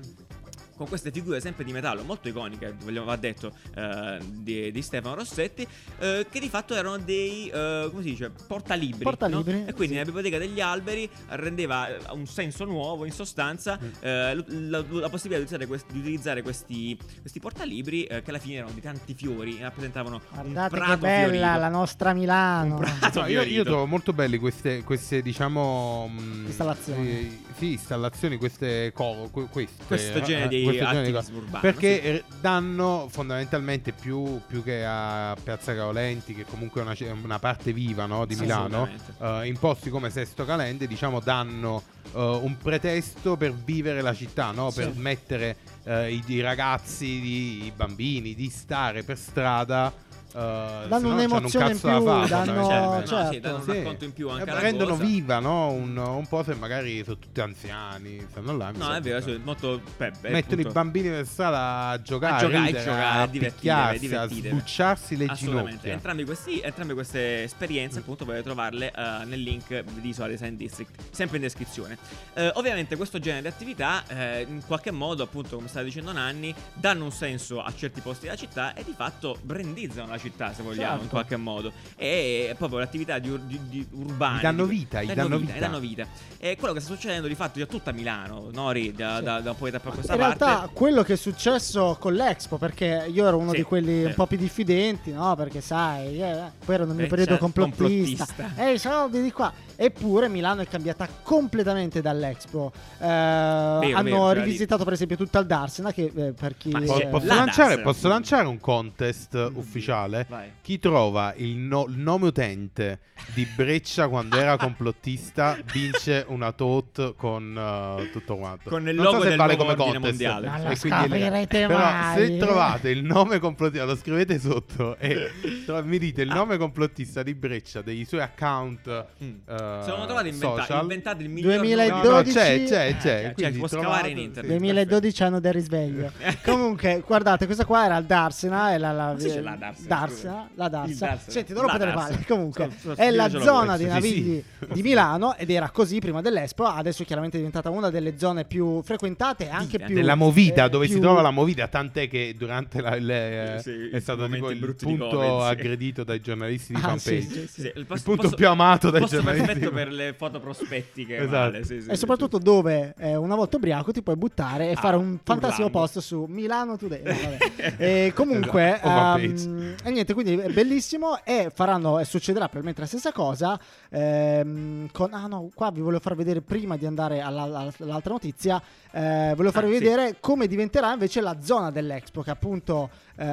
Con 0.79 0.87
queste 0.87 1.11
figure 1.11 1.41
sempre 1.41 1.65
di 1.65 1.73
metallo 1.73 2.03
molto 2.03 2.29
iconiche, 2.29 2.73
voglio- 2.83 3.03
va 3.03 3.17
detto, 3.17 3.51
eh, 3.75 4.17
di, 4.31 4.71
di 4.71 4.81
Stefano 4.81 5.15
Rossetti, 5.15 5.67
eh, 5.99 6.25
che 6.31 6.39
di 6.39 6.47
fatto 6.47 6.73
erano 6.73 6.97
dei, 6.97 7.49
eh, 7.49 7.87
come 7.91 8.01
si 8.01 8.11
dice, 8.11 8.31
portalibri. 8.47 9.03
Portalibri, 9.03 9.59
no? 9.59 9.67
E 9.67 9.73
quindi 9.73 9.95
sì. 9.95 9.99
la 9.99 10.05
biblioteca 10.05 10.37
degli 10.37 10.61
alberi 10.61 11.09
rendeva 11.31 11.89
eh, 11.89 11.97
un 12.11 12.25
senso 12.27 12.63
nuovo, 12.63 13.03
in 13.03 13.11
sostanza, 13.11 13.77
Mm. 13.81 13.87
eh, 13.99 14.35
la, 14.69 14.83
la 14.89 15.09
possibilità 15.09 15.37
di 15.37 15.53
utilizzare, 15.53 15.65
questi, 15.67 15.91
di 15.91 15.99
utilizzare 15.99 16.41
questi, 16.43 16.97
questi 17.19 17.39
portalibri 17.41 18.05
eh, 18.05 18.21
che 18.21 18.29
alla 18.29 18.39
fine 18.39 18.55
erano 18.55 18.71
di 18.71 18.79
tanti 18.81 19.13
fiori 19.13 19.59
e 19.59 19.63
rappresentavano 19.63 20.21
Guardate 20.31 20.75
un 20.75 20.79
che 20.79 20.85
prato 20.85 20.97
bella 21.01 21.23
fiorito. 21.27 21.59
la 21.59 21.67
nostra 21.69 22.13
Milano. 22.13 22.75
Un 22.77 22.97
prato 22.99 23.19
No, 23.19 23.27
io, 23.27 23.63
trovo 23.65 23.85
molto 23.85 24.13
belli 24.13 24.37
queste, 24.37 24.83
queste 24.85 25.21
diciamo 25.21 26.07
mh, 26.07 26.43
Installazioni. 26.45 27.09
eh, 27.09 27.37
sì, 27.57 27.71
installazioni, 27.73 28.37
queste, 28.37 28.93
co- 28.93 29.27
que- 29.29 29.47
queste 29.49 29.83
Questo 29.87 30.21
genere 30.21 30.47
di 30.47 30.63
cose. 31.11 31.31
urbano, 31.33 31.59
Perché 31.61 32.23
sì. 32.27 32.35
danno 32.41 33.07
fondamentalmente 33.09 33.91
più, 33.91 34.39
più 34.47 34.63
che 34.63 34.83
a 34.85 35.35
Piazza 35.41 35.73
Caolenti, 35.73 36.33
che 36.33 36.45
comunque 36.45 36.81
è 36.81 36.83
una, 36.83 36.95
una 37.23 37.39
parte 37.39 37.73
viva 37.73 38.05
no, 38.05 38.25
di 38.25 38.35
Sì, 38.35 38.41
Milano, 38.41 38.83
assolutamente. 38.83 39.43
eh, 39.43 39.47
in 39.47 39.57
posti 39.57 39.89
come 39.89 40.09
Sesto 40.09 40.45
Calende, 40.45 40.87
diciamo, 40.87 41.19
danno 41.19 41.83
eh, 42.13 42.19
un 42.19 42.57
pretesto 42.57 43.35
per 43.37 43.53
vivere 43.53 44.01
la 44.01 44.13
città, 44.13 44.51
no? 44.51 44.71
per 44.71 44.93
mettere 44.95 45.57
eh, 45.83 46.11
i, 46.13 46.23
i 46.27 46.41
ragazzi, 46.41 47.19
di- 47.19 47.65
i 47.65 47.71
bambini, 47.75 48.35
di 48.35 48.49
stare 48.49 49.03
per 49.03 49.17
strada 49.17 49.91
danno 50.31 50.87
Danno 50.87 51.07
un 51.07 51.13
un'emozione 51.13 51.71
in 51.71 51.79
più, 51.79 51.89
danno- 51.89 52.27
Certo, 52.27 52.51
no, 52.53 53.03
certo. 53.05 53.31
sì, 53.31 53.39
danno 53.39 53.55
un 53.57 53.63
Sì. 53.63 53.71
racconto 53.77 54.05
in 54.05 54.13
più 54.13 54.29
anche 54.29 54.49
Eh, 54.49 54.59
rendono 54.59 54.91
cosa. 54.91 55.03
viva, 55.03 55.39
no? 55.39 55.71
Un, 55.71 55.97
un 55.97 56.27
po' 56.27 56.43
se 56.43 56.53
magari 56.55 57.03
sono 57.03 57.17
tutti 57.17 57.41
anziani, 57.41 58.25
stanno 58.29 58.55
là. 58.57 58.71
No, 58.75 58.93
è 58.93 59.01
vero, 59.01 59.23
che- 59.23 59.35
è 59.35 59.39
molto 59.43 59.81
Peppe. 59.97 60.29
Mettono 60.29 60.55
i 60.61 60.65
appunto. 60.65 60.71
bambini 60.71 61.09
per 61.09 61.25
strada 61.25 61.87
a 61.89 62.01
giocare, 62.01 62.33
A 62.35 62.39
giocare, 62.47 62.65
ridere, 62.67 62.83
giocare, 62.83 63.01
a 63.03 63.21
a 63.21 63.27
divertire, 63.27 63.97
divertire. 63.99 64.17
a 64.17 64.27
sbucciarsi 64.51 65.17
le 65.17 65.25
Assolutamente. 65.25 65.69
ginocchia. 65.71 65.93
Entrambi 65.93 66.25
questi- 66.25 66.59
entrambe 66.61 66.93
queste 66.93 67.43
esperienze, 67.43 67.99
appunto, 67.99 68.25
potete 68.25 68.43
trovarle 68.43 68.91
eh, 68.91 69.25
nel 69.25 69.41
link 69.41 69.81
di 69.83 70.09
Isola 70.09 70.27
Design 70.27 70.55
District, 70.55 70.91
sempre 71.11 71.37
in 71.37 71.43
descrizione. 71.43 71.97
Eh, 72.35 72.51
ovviamente, 72.55 72.95
questo 72.95 73.19
genere 73.19 73.41
di 73.41 73.47
attività, 73.47 74.03
in 74.47 74.61
qualche 74.65 74.91
modo, 74.91 75.23
appunto, 75.23 75.55
come 75.55 75.67
stava 75.67 75.85
dicendo 75.85 76.11
Nanni, 76.11 76.53
danno 76.73 77.03
un 77.05 77.11
senso 77.11 77.61
a 77.61 77.73
certi 77.75 78.01
posti 78.01 78.25
della 78.25 78.35
città 78.37 78.73
e 78.73 78.83
di 78.83 78.93
fatto 78.95 79.37
brandizzano 79.41 80.07
la 80.11 80.17
città, 80.19 80.53
se 80.53 80.61
vogliamo, 80.63 80.89
Certo. 80.89 81.03
in 81.03 81.09
qualche 81.09 81.35
modo. 81.37 81.71
E 81.95 82.53
proprio 82.57 82.79
l'attività 82.79 83.17
di, 83.19 83.29
ur- 83.29 83.41
di- 83.41 83.59
di 83.69 83.87
urbane. 83.91 84.39
Gli 84.39 84.41
danno 84.41 84.65
vita, 84.65 85.01
gli 85.01 85.07
danno 85.07 85.21
danno 85.23 85.37
vita, 85.37 85.53
vita. 85.53 85.65
danno 85.65 85.79
vita. 85.79 86.07
E 86.37 86.55
quello 86.57 86.73
che 86.73 86.79
sta 86.79 86.93
succedendo 86.93 87.27
di 87.27 87.35
fatto 87.35 87.59
già 87.59 87.65
tutta 87.65 87.91
Milano, 87.91 88.49
Nori, 88.51 88.91
da, 88.93 89.17
Sì. 89.17 89.23
da- 89.23 89.39
da 89.39 89.49
un 89.51 89.57
po' 89.57 89.65
di 89.65 89.71
tempo 89.71 89.89
a 89.89 89.93
questa 89.93 90.13
In 90.13 90.19
parte. 90.19 90.45
realtà 90.45 90.69
quello 90.73 91.03
che 91.03 91.13
è 91.13 91.17
successo 91.17 91.97
con 91.99 92.13
l'Expo, 92.13 92.57
perché 92.57 93.07
io 93.11 93.25
ero 93.27 93.37
uno 93.37 93.51
Sì, 93.51 93.57
di 93.57 93.63
quelli 93.63 93.99
sì. 94.01 94.05
un 94.05 94.13
po' 94.13 94.27
più 94.27 94.37
diffidenti, 94.37 95.11
no? 95.11 95.35
Perché 95.35 95.61
sai, 95.61 96.21
eh, 96.21 96.51
poi 96.63 96.75
ero 96.75 96.85
nel 96.85 96.95
mio 96.95 97.05
Eh, 97.05 97.09
periodo 97.09 97.31
certo, 97.31 97.43
complottista. 97.45 98.25
complottista. 98.25 98.63
E 98.63 98.73
i 98.73 98.79
soldi 98.79 99.21
di 99.21 99.31
qua. 99.31 99.51
Eppure 99.81 100.27
Milano 100.27 100.59
è 100.59 100.67
cambiata 100.67 101.07
completamente 101.23 102.01
dall'Expo. 102.01 102.73
Eh, 102.99 103.05
hanno 103.07 104.03
vero, 104.27 104.31
rivisitato 104.33 104.83
per 104.83 104.91
esempio 104.91 105.15
tutta 105.15 105.39
il 105.39 105.45
Darsena, 105.45 105.93
che 105.93 106.11
eh, 106.13 106.33
per 106.33 106.57
chi... 106.57 106.69
Ma 106.71 106.79
eh, 106.81 107.07
posso, 107.07 107.25
la 107.27 107.35
lanciare, 107.35 107.45
Darsena. 107.75 107.81
posso 107.83 108.07
lanciare 108.09 108.47
un 108.47 108.59
contest 108.59 109.51
ufficiale? 109.53 110.25
Vai. 110.27 110.51
Chi 110.61 110.79
trova 110.79 111.33
il, 111.37 111.55
no- 111.55 111.85
il 111.87 111.97
nome 111.97 112.27
utente 112.27 112.99
di 113.33 113.45
Breccia 113.55 114.09
quando 114.09 114.35
era 114.37 114.57
complottista 114.57 115.57
vince 115.71 116.25
una 116.27 116.51
tot 116.51 117.15
con 117.15 117.55
eh, 117.57 118.09
tutto 118.11 118.35
quanto. 118.35 118.69
Con 118.69 118.85
il 118.85 118.95
Non 118.95 119.05
logo 119.05 119.17
so 119.17 119.23
se 119.23 119.29
del 119.29 119.37
vale 119.37 119.55
come 119.55 119.75
contest. 119.75 120.03
mondiale. 120.03 120.47
Non 120.61 120.75
scoprirete 120.75 121.67
Però 121.67 121.79
mai. 121.79 122.17
se 122.17 122.37
trovate 122.37 122.89
il 122.89 123.03
nome 123.05 123.39
complottista, 123.39 123.85
lo 123.85 123.95
scrivete 123.95 124.39
sotto 124.39 124.97
e 124.97 125.31
tro- 125.65 125.83
mi 125.85 125.97
dite 125.97 126.21
il 126.23 126.31
Ah. 126.31 126.33
nome 126.35 126.57
complottista 126.57 127.23
di 127.23 127.33
Breccia, 127.33 127.81
dei 127.81 128.03
suoi 128.03 128.19
account 128.21 128.87
Mm. 129.23 129.37
Eh, 129.79 129.83
Sono 129.83 130.05
trovati 130.05 130.29
inventa- 130.29 130.61
social. 130.63 130.81
inventati 130.81 131.23
il 131.23 131.29
miglior 131.29 131.59
2012. 131.59 131.89
No, 131.89 131.97
no, 132.03 132.09
nome- 132.09 132.23
c'è, 132.23 132.63
c'è, 132.63 132.87
Eh, 132.87 132.95
c'è. 132.97 132.99
cioè, 133.01 133.31
quindi 133.33 133.53
si 133.53 133.59
può 133.59 133.67
trovate- 133.67 133.89
scavare 133.91 134.09
in 134.09 134.17
internet. 134.17 134.51
2012 134.57 135.23
anno 135.23 135.39
del 135.39 135.53
risveglio. 135.53 136.11
Comunque, 136.43 137.03
guardate, 137.05 137.45
questa 137.45 137.65
qua 137.65 137.85
era 137.85 137.97
il 137.97 138.05
Darsena. 138.05 138.71
È 138.73 138.77
la, 138.77 138.91
la, 138.91 139.13
Ma 139.13 139.19
sì, 139.19 139.27
c'è 139.29 139.41
la 139.41 139.55
Darsena, 139.59 140.07
scusa. 140.07 140.47
la 140.55 140.65
Il 140.65 140.69
Darsena. 140.71 141.09
Darsena. 141.09 141.31
Senti, 141.31 141.53
non 141.53 141.65
La 141.65 141.71
rompete 141.71 141.85
le 141.89 141.95
Darsena. 141.95 142.15
palle. 142.15 142.25
Comunque, 142.27 142.69
So- 142.79 142.95
so- 142.95 143.01
è 143.01 143.11
la 143.11 143.29
zona 143.29 143.75
voi. 143.75 143.77
dei 143.77 143.85
Sì, 143.87 143.91
navigli 143.93 144.43
di 144.73 144.81
Milano 144.81 145.35
ed 145.35 145.49
era 145.49 145.69
così 145.69 145.99
prima 145.99 146.21
dell'Expo. 146.21 146.65
Adesso, 146.65 147.03
chiaramente, 147.03 147.35
è 147.37 147.39
diventata 147.39 147.69
una 147.69 147.89
delle 147.89 148.17
zone 148.17 148.45
più 148.45 148.81
frequentate 148.83 149.45
e 149.45 149.49
anche 149.49 149.77
più. 149.79 149.93
della 149.95 150.15
movita 150.15 150.65
eh, 150.65 150.69
dove 150.69 150.85
si 150.87 150.93
più- 150.93 151.01
trova 151.01 151.21
la 151.21 151.31
movita 151.31 151.67
tant'è 151.67 152.07
che 152.07 152.35
durante 152.37 152.81
la, 152.81 152.95
le- 152.95 153.55
Eh, 153.55 153.59
sì, 153.61 153.89
è 153.91 153.99
stato 153.99 154.21
momenti 154.21 154.37
tipo 154.39 154.51
il 154.51 154.59
brutti 154.59 154.85
di 154.85 154.95
punto 154.95 155.21
sì. 155.41 155.45
aggredito 155.47 156.03
dai 156.03 156.21
giornalisti 156.21 156.73
di 156.73 156.81
Ah, 156.83 156.97
sì, 156.97 157.09
fanpage 157.09 157.21
sì, 157.21 157.47
sì. 157.47 157.61
Sì, 157.61 157.71
il, 157.75 157.85
il 157.89 158.01
punto 158.03 158.29
più 158.29 158.47
amato 158.47 158.89
dai 158.89 159.01
posto 159.01 159.15
giornalisti 159.17 159.58
perfetto 159.59 159.71
per 159.75 159.91
le 159.91 160.13
foto 160.17 160.39
prospettiche. 160.39 161.17
Esatto. 161.17 161.31
vale, 161.31 161.63
sì, 161.63 161.81
sì, 161.81 161.89
E 161.89 161.93
sì, 161.93 161.99
soprattutto 161.99 162.37
dove 162.37 162.93
eh, 162.97 163.15
una 163.15 163.35
volta 163.35 163.57
ubriaco 163.57 163.91
ti 163.91 164.01
puoi 164.01 164.15
buttare 164.15 164.69
e 164.69 164.73
Ah, 164.73 164.75
fare 164.79 164.95
un 164.95 165.19
fantastico 165.23 165.67
urlando. 165.67 165.79
post 165.79 165.99
su 165.99 166.25
Milano 166.27 166.77
Today. 166.77 167.37
E 167.77 168.11
comunque, 168.15 168.75
Esatto, 168.81 169.17
ehm, 169.19 169.75
e 169.83 169.89
niente, 169.91 170.13
quindi 170.13 170.35
è 170.37 170.49
bellissimo. 170.49 171.23
E 171.23 171.51
faranno, 171.53 171.99
e 171.99 172.05
succederà 172.05 172.45
probabilmente 172.45 172.81
la 172.81 172.87
stessa 172.87 173.11
cosa. 173.11 173.59
ehm, 173.89 174.89
con, 174.91 175.13
ah 175.13 175.27
no, 175.27 175.49
qua 175.53 175.71
vi 175.71 175.81
volevo 175.81 175.99
far 176.01 176.15
vedere 176.15 176.41
prima 176.41 176.77
di 176.77 176.85
andare 176.85 177.21
alla- 177.21 177.43
alla- 177.43 177.71
all'altra 177.79 178.13
notizia. 178.13 178.61
eh, 178.91 179.33
volevo 179.35 179.51
farvi 179.51 179.75
Ah, 179.75 179.77
sì. 179.77 179.83
vedere 179.83 180.15
come 180.19 180.47
diventerà 180.47 180.91
invece 180.93 181.21
la 181.21 181.37
zona 181.41 181.69
dell'Expo, 181.71 182.21
che 182.21 182.31
appunto. 182.31 182.89
Eh, 183.15 183.23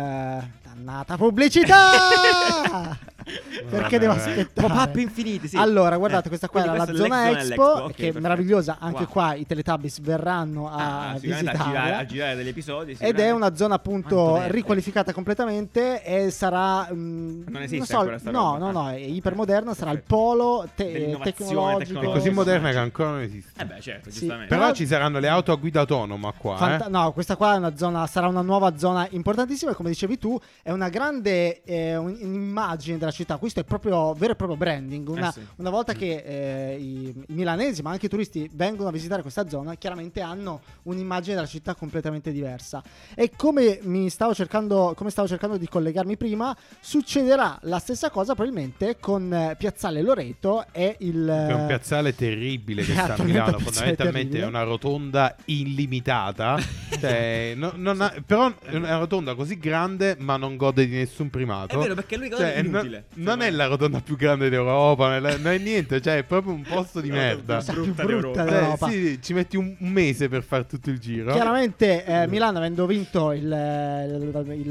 dannata 0.62 1.16
pubblicità! 1.16 2.96
Perché 3.68 3.98
devo 3.98 4.12
aspettare? 4.12 4.48
Pop-up 4.52 4.96
infiniti, 4.96 5.48
sì. 5.48 5.56
Allora, 5.56 5.96
guardate, 5.96 6.26
Eh, 6.26 6.28
questa 6.28 6.48
qua 6.48 6.62
era 6.62 6.72
la 6.76 6.86
zona 6.86 7.30
Expo, 7.30 7.38
dell'Expo, 7.42 7.62
ok, 7.84 7.92
che 7.94 8.08
è 8.08 8.20
meravigliosa. 8.20 8.76
Anche 8.78 9.02
Wow. 9.02 9.08
qua 9.08 9.34
i 9.34 9.44
Teletubbies 9.46 10.00
verranno 10.00 10.70
a 10.70 11.10
Ah, 11.10 11.18
sicuramente 11.18 11.50
a 11.50 11.64
girare, 11.64 11.94
a 11.94 12.04
girare 12.04 12.36
degli 12.36 12.48
episodi. 12.48 12.96
Ed 12.98 13.18
è 13.18 13.30
una 13.32 13.54
zona 13.56 13.74
appunto 13.74 14.40
riqualificata 14.46 15.12
completamente 15.12 16.02
e 16.04 16.30
sarà... 16.30 16.88
mm, 16.92 17.42
Non 17.48 17.62
esiste 17.62 17.86
so, 17.86 17.98
ancora 17.98 18.18
No, 18.30 18.52
roba. 18.52 18.58
no, 18.58 18.70
no, 18.70 18.86
Ah. 18.86 18.94
è 18.94 18.98
ipermoderna, 19.00 19.74
sarà 19.74 19.90
il 19.90 20.02
polo 20.02 20.68
te- 20.74 21.16
tecnologico. 21.22 21.22
è 21.22 21.32
tecnologica. 21.84 22.00
così 22.10 22.30
moderna 22.30 22.70
che 22.70 22.78
ancora 22.78 23.10
non 23.10 23.20
esiste 23.22 23.60
Eh 23.60 23.64
beh, 23.66 23.80
certo, 23.80 24.10
Sì, 24.10 24.18
giustamente. 24.20 24.54
però 24.54 24.72
ci 24.72 24.86
saranno 24.86 25.18
le 25.18 25.28
auto 25.28 25.50
a 25.52 25.56
guida 25.56 25.80
autonoma 25.80 26.32
qua 26.36 26.56
Fanta- 26.56 26.86
eh? 26.86 26.90
No, 26.90 27.12
questa 27.12 27.34
qua 27.36 27.54
è 27.54 27.56
una 27.56 27.76
zona, 27.76 28.06
sarà 28.06 28.28
una 28.28 28.42
nuova 28.42 28.76
zona 28.78 29.06
importantissima 29.10 29.72
e 29.72 29.74
come 29.74 29.88
dicevi 29.88 30.16
tu 30.18 30.38
è 30.62 30.70
una 30.70 30.88
grande 30.88 31.62
eh, 31.64 31.96
un- 31.96 32.16
un'immagine 32.20 32.98
della 32.98 33.10
città, 33.16 33.36
questo 33.38 33.60
è 33.60 33.64
proprio 33.64 34.12
vero 34.14 34.32
e 34.32 34.36
proprio 34.36 34.56
branding, 34.56 35.08
una, 35.08 35.28
Eh 35.28 35.32
sì. 35.32 35.46
una 35.56 35.70
volta 35.70 35.92
che 35.94 36.22
eh, 36.24 36.76
i, 36.78 37.08
i 37.08 37.34
milanesi 37.34 37.82
ma 37.82 37.90
anche 37.90 38.06
i 38.06 38.08
turisti 38.08 38.48
vengono 38.52 38.88
a 38.88 38.92
visitare 38.92 39.22
questa 39.22 39.48
zona 39.48 39.74
chiaramente 39.74 40.20
hanno 40.20 40.60
un'immagine 40.84 41.34
della 41.34 41.46
città 41.46 41.74
completamente 41.74 42.30
diversa 42.32 42.82
e 43.14 43.30
come 43.36 43.80
mi 43.82 44.08
stavo 44.10 44.34
cercando, 44.34 44.92
come 44.96 45.10
stavo 45.10 45.26
cercando 45.28 45.56
di 45.56 45.68
collegarmi 45.68 46.16
prima 46.16 46.56
succederà 46.80 47.58
la 47.62 47.78
stessa 47.78 48.10
cosa 48.10 48.34
probabilmente 48.34 48.98
con 49.00 49.32
eh, 49.32 49.54
Piazzale 49.58 50.02
Loreto 50.02 50.66
e 50.72 50.96
il... 51.00 51.26
È 51.26 51.52
un 51.52 51.66
piazzale 51.66 52.14
terribile 52.14 52.82
che 52.82 52.92
sta 52.94 53.14
a 53.14 53.22
Milano, 53.22 53.58
fondamentalmente 53.58 54.12
terribile. 54.12 54.42
è 54.44 54.46
una 54.46 54.62
rotonda 54.62 55.34
illimitata, 55.46 56.58
cioè, 57.00 57.52
no- 57.56 57.72
non 57.76 58.00
ha- 58.00 58.14
però 58.24 58.52
è 58.62 58.76
una 58.76 58.98
rotonda 58.98 59.34
così 59.34 59.58
grande 59.58 60.16
ma 60.18 60.36
non 60.36 60.56
gode 60.56 60.86
di 60.88 60.96
nessun 60.96 61.30
primato. 61.30 61.74
È 61.78 61.82
vero, 61.82 61.94
perché 61.94 62.16
l'unica 62.16 62.36
Cioè, 62.36 62.46
cosa 62.46 62.56
è 62.56 62.64
inutile. 62.66 63.05
Non 63.14 63.40
è 63.42 63.50
la 63.50 63.66
rotonda 63.66 64.00
più 64.00 64.16
grande 64.16 64.48
d'Europa, 64.48 65.04
non 65.06 65.14
è, 65.14 65.20
la- 65.20 65.36
non 65.38 65.52
è 65.52 65.58
niente, 65.58 66.00
cioè 66.00 66.18
è 66.18 66.22
proprio 66.24 66.52
un 66.52 66.62
posto 66.62 67.00
di 67.00 67.08
No, 67.08 67.14
merda. 67.16 67.60
Sa 67.60 67.72
più 67.72 67.84
brutta 67.94 68.04
brutta 68.04 68.44
d'Europa. 68.44 68.44
D'Europa. 68.44 68.88
sì, 68.90 69.18
ci 69.22 69.32
metti 69.32 69.56
un, 69.56 69.74
un 69.78 69.88
mese 69.90 70.28
per 70.28 70.42
fare 70.42 70.66
tutto 70.66 70.90
il 70.90 70.98
giro. 70.98 71.32
Chiaramente 71.32 72.04
eh, 72.04 72.26
Milano 72.26 72.58
avendo 72.58 72.86
vinto 72.86 73.32
il, 73.32 73.42
il- 73.44 74.42
il- 74.54 74.66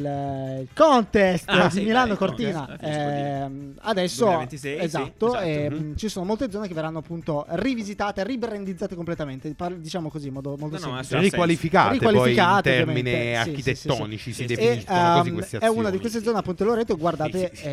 il 0.61 0.67
contest 0.73 1.49
Ah, 1.49 1.69
sì, 1.69 1.81
Milano 1.83 2.15
Cortina, 2.15 2.77
eh, 2.79 3.49
adesso 3.81 4.25
2026, 4.25 4.77
sì, 4.77 4.83
esatto, 4.83 5.27
esatto. 5.27 5.39
e, 5.43 5.69
Mhm. 5.69 5.75
mh, 5.91 5.95
ci 5.95 6.09
sono 6.09 6.25
molte 6.25 6.49
zone 6.51 6.67
che 6.67 6.73
verranno 6.73 6.99
appunto 6.99 7.45
rivisitate, 7.49 8.23
ribrandizzate 8.23 8.95
completamente, 8.95 9.53
par- 9.55 9.73
diciamo 9.75 10.09
così 10.09 10.27
in 10.27 10.33
modo 10.33 10.55
molto 10.57 10.77
No, 10.79 10.85
no, 10.87 11.03
semplice. 11.03 11.15
ha 11.15 11.19
Riqualificate, 11.19 11.93
Riqualificate, 11.93 12.69
poi 12.69 12.79
in 12.79 12.85
termini 12.85 12.99
ovviamente. 13.09 13.25
Sì, 13.55 13.61
sì, 13.61 13.89
architettonici 13.89 14.33
sì, 14.33 14.33
si 14.33 14.33
sì, 14.33 14.47
sì. 14.47 14.53
E, 14.53 14.55
definiscono 14.55 15.13
così 15.17 15.27
ehm, 15.29 15.33
queste 15.35 15.55
è 15.57 15.59
azioni. 15.65 15.79
una 15.79 15.89
di 15.89 15.99
queste 15.99 16.21
zone 16.23 16.37
appunto 16.39 16.63
Loreto 16.65 16.97
guardate 16.97 17.51
Sì, 17.53 17.61
sì, 17.61 17.67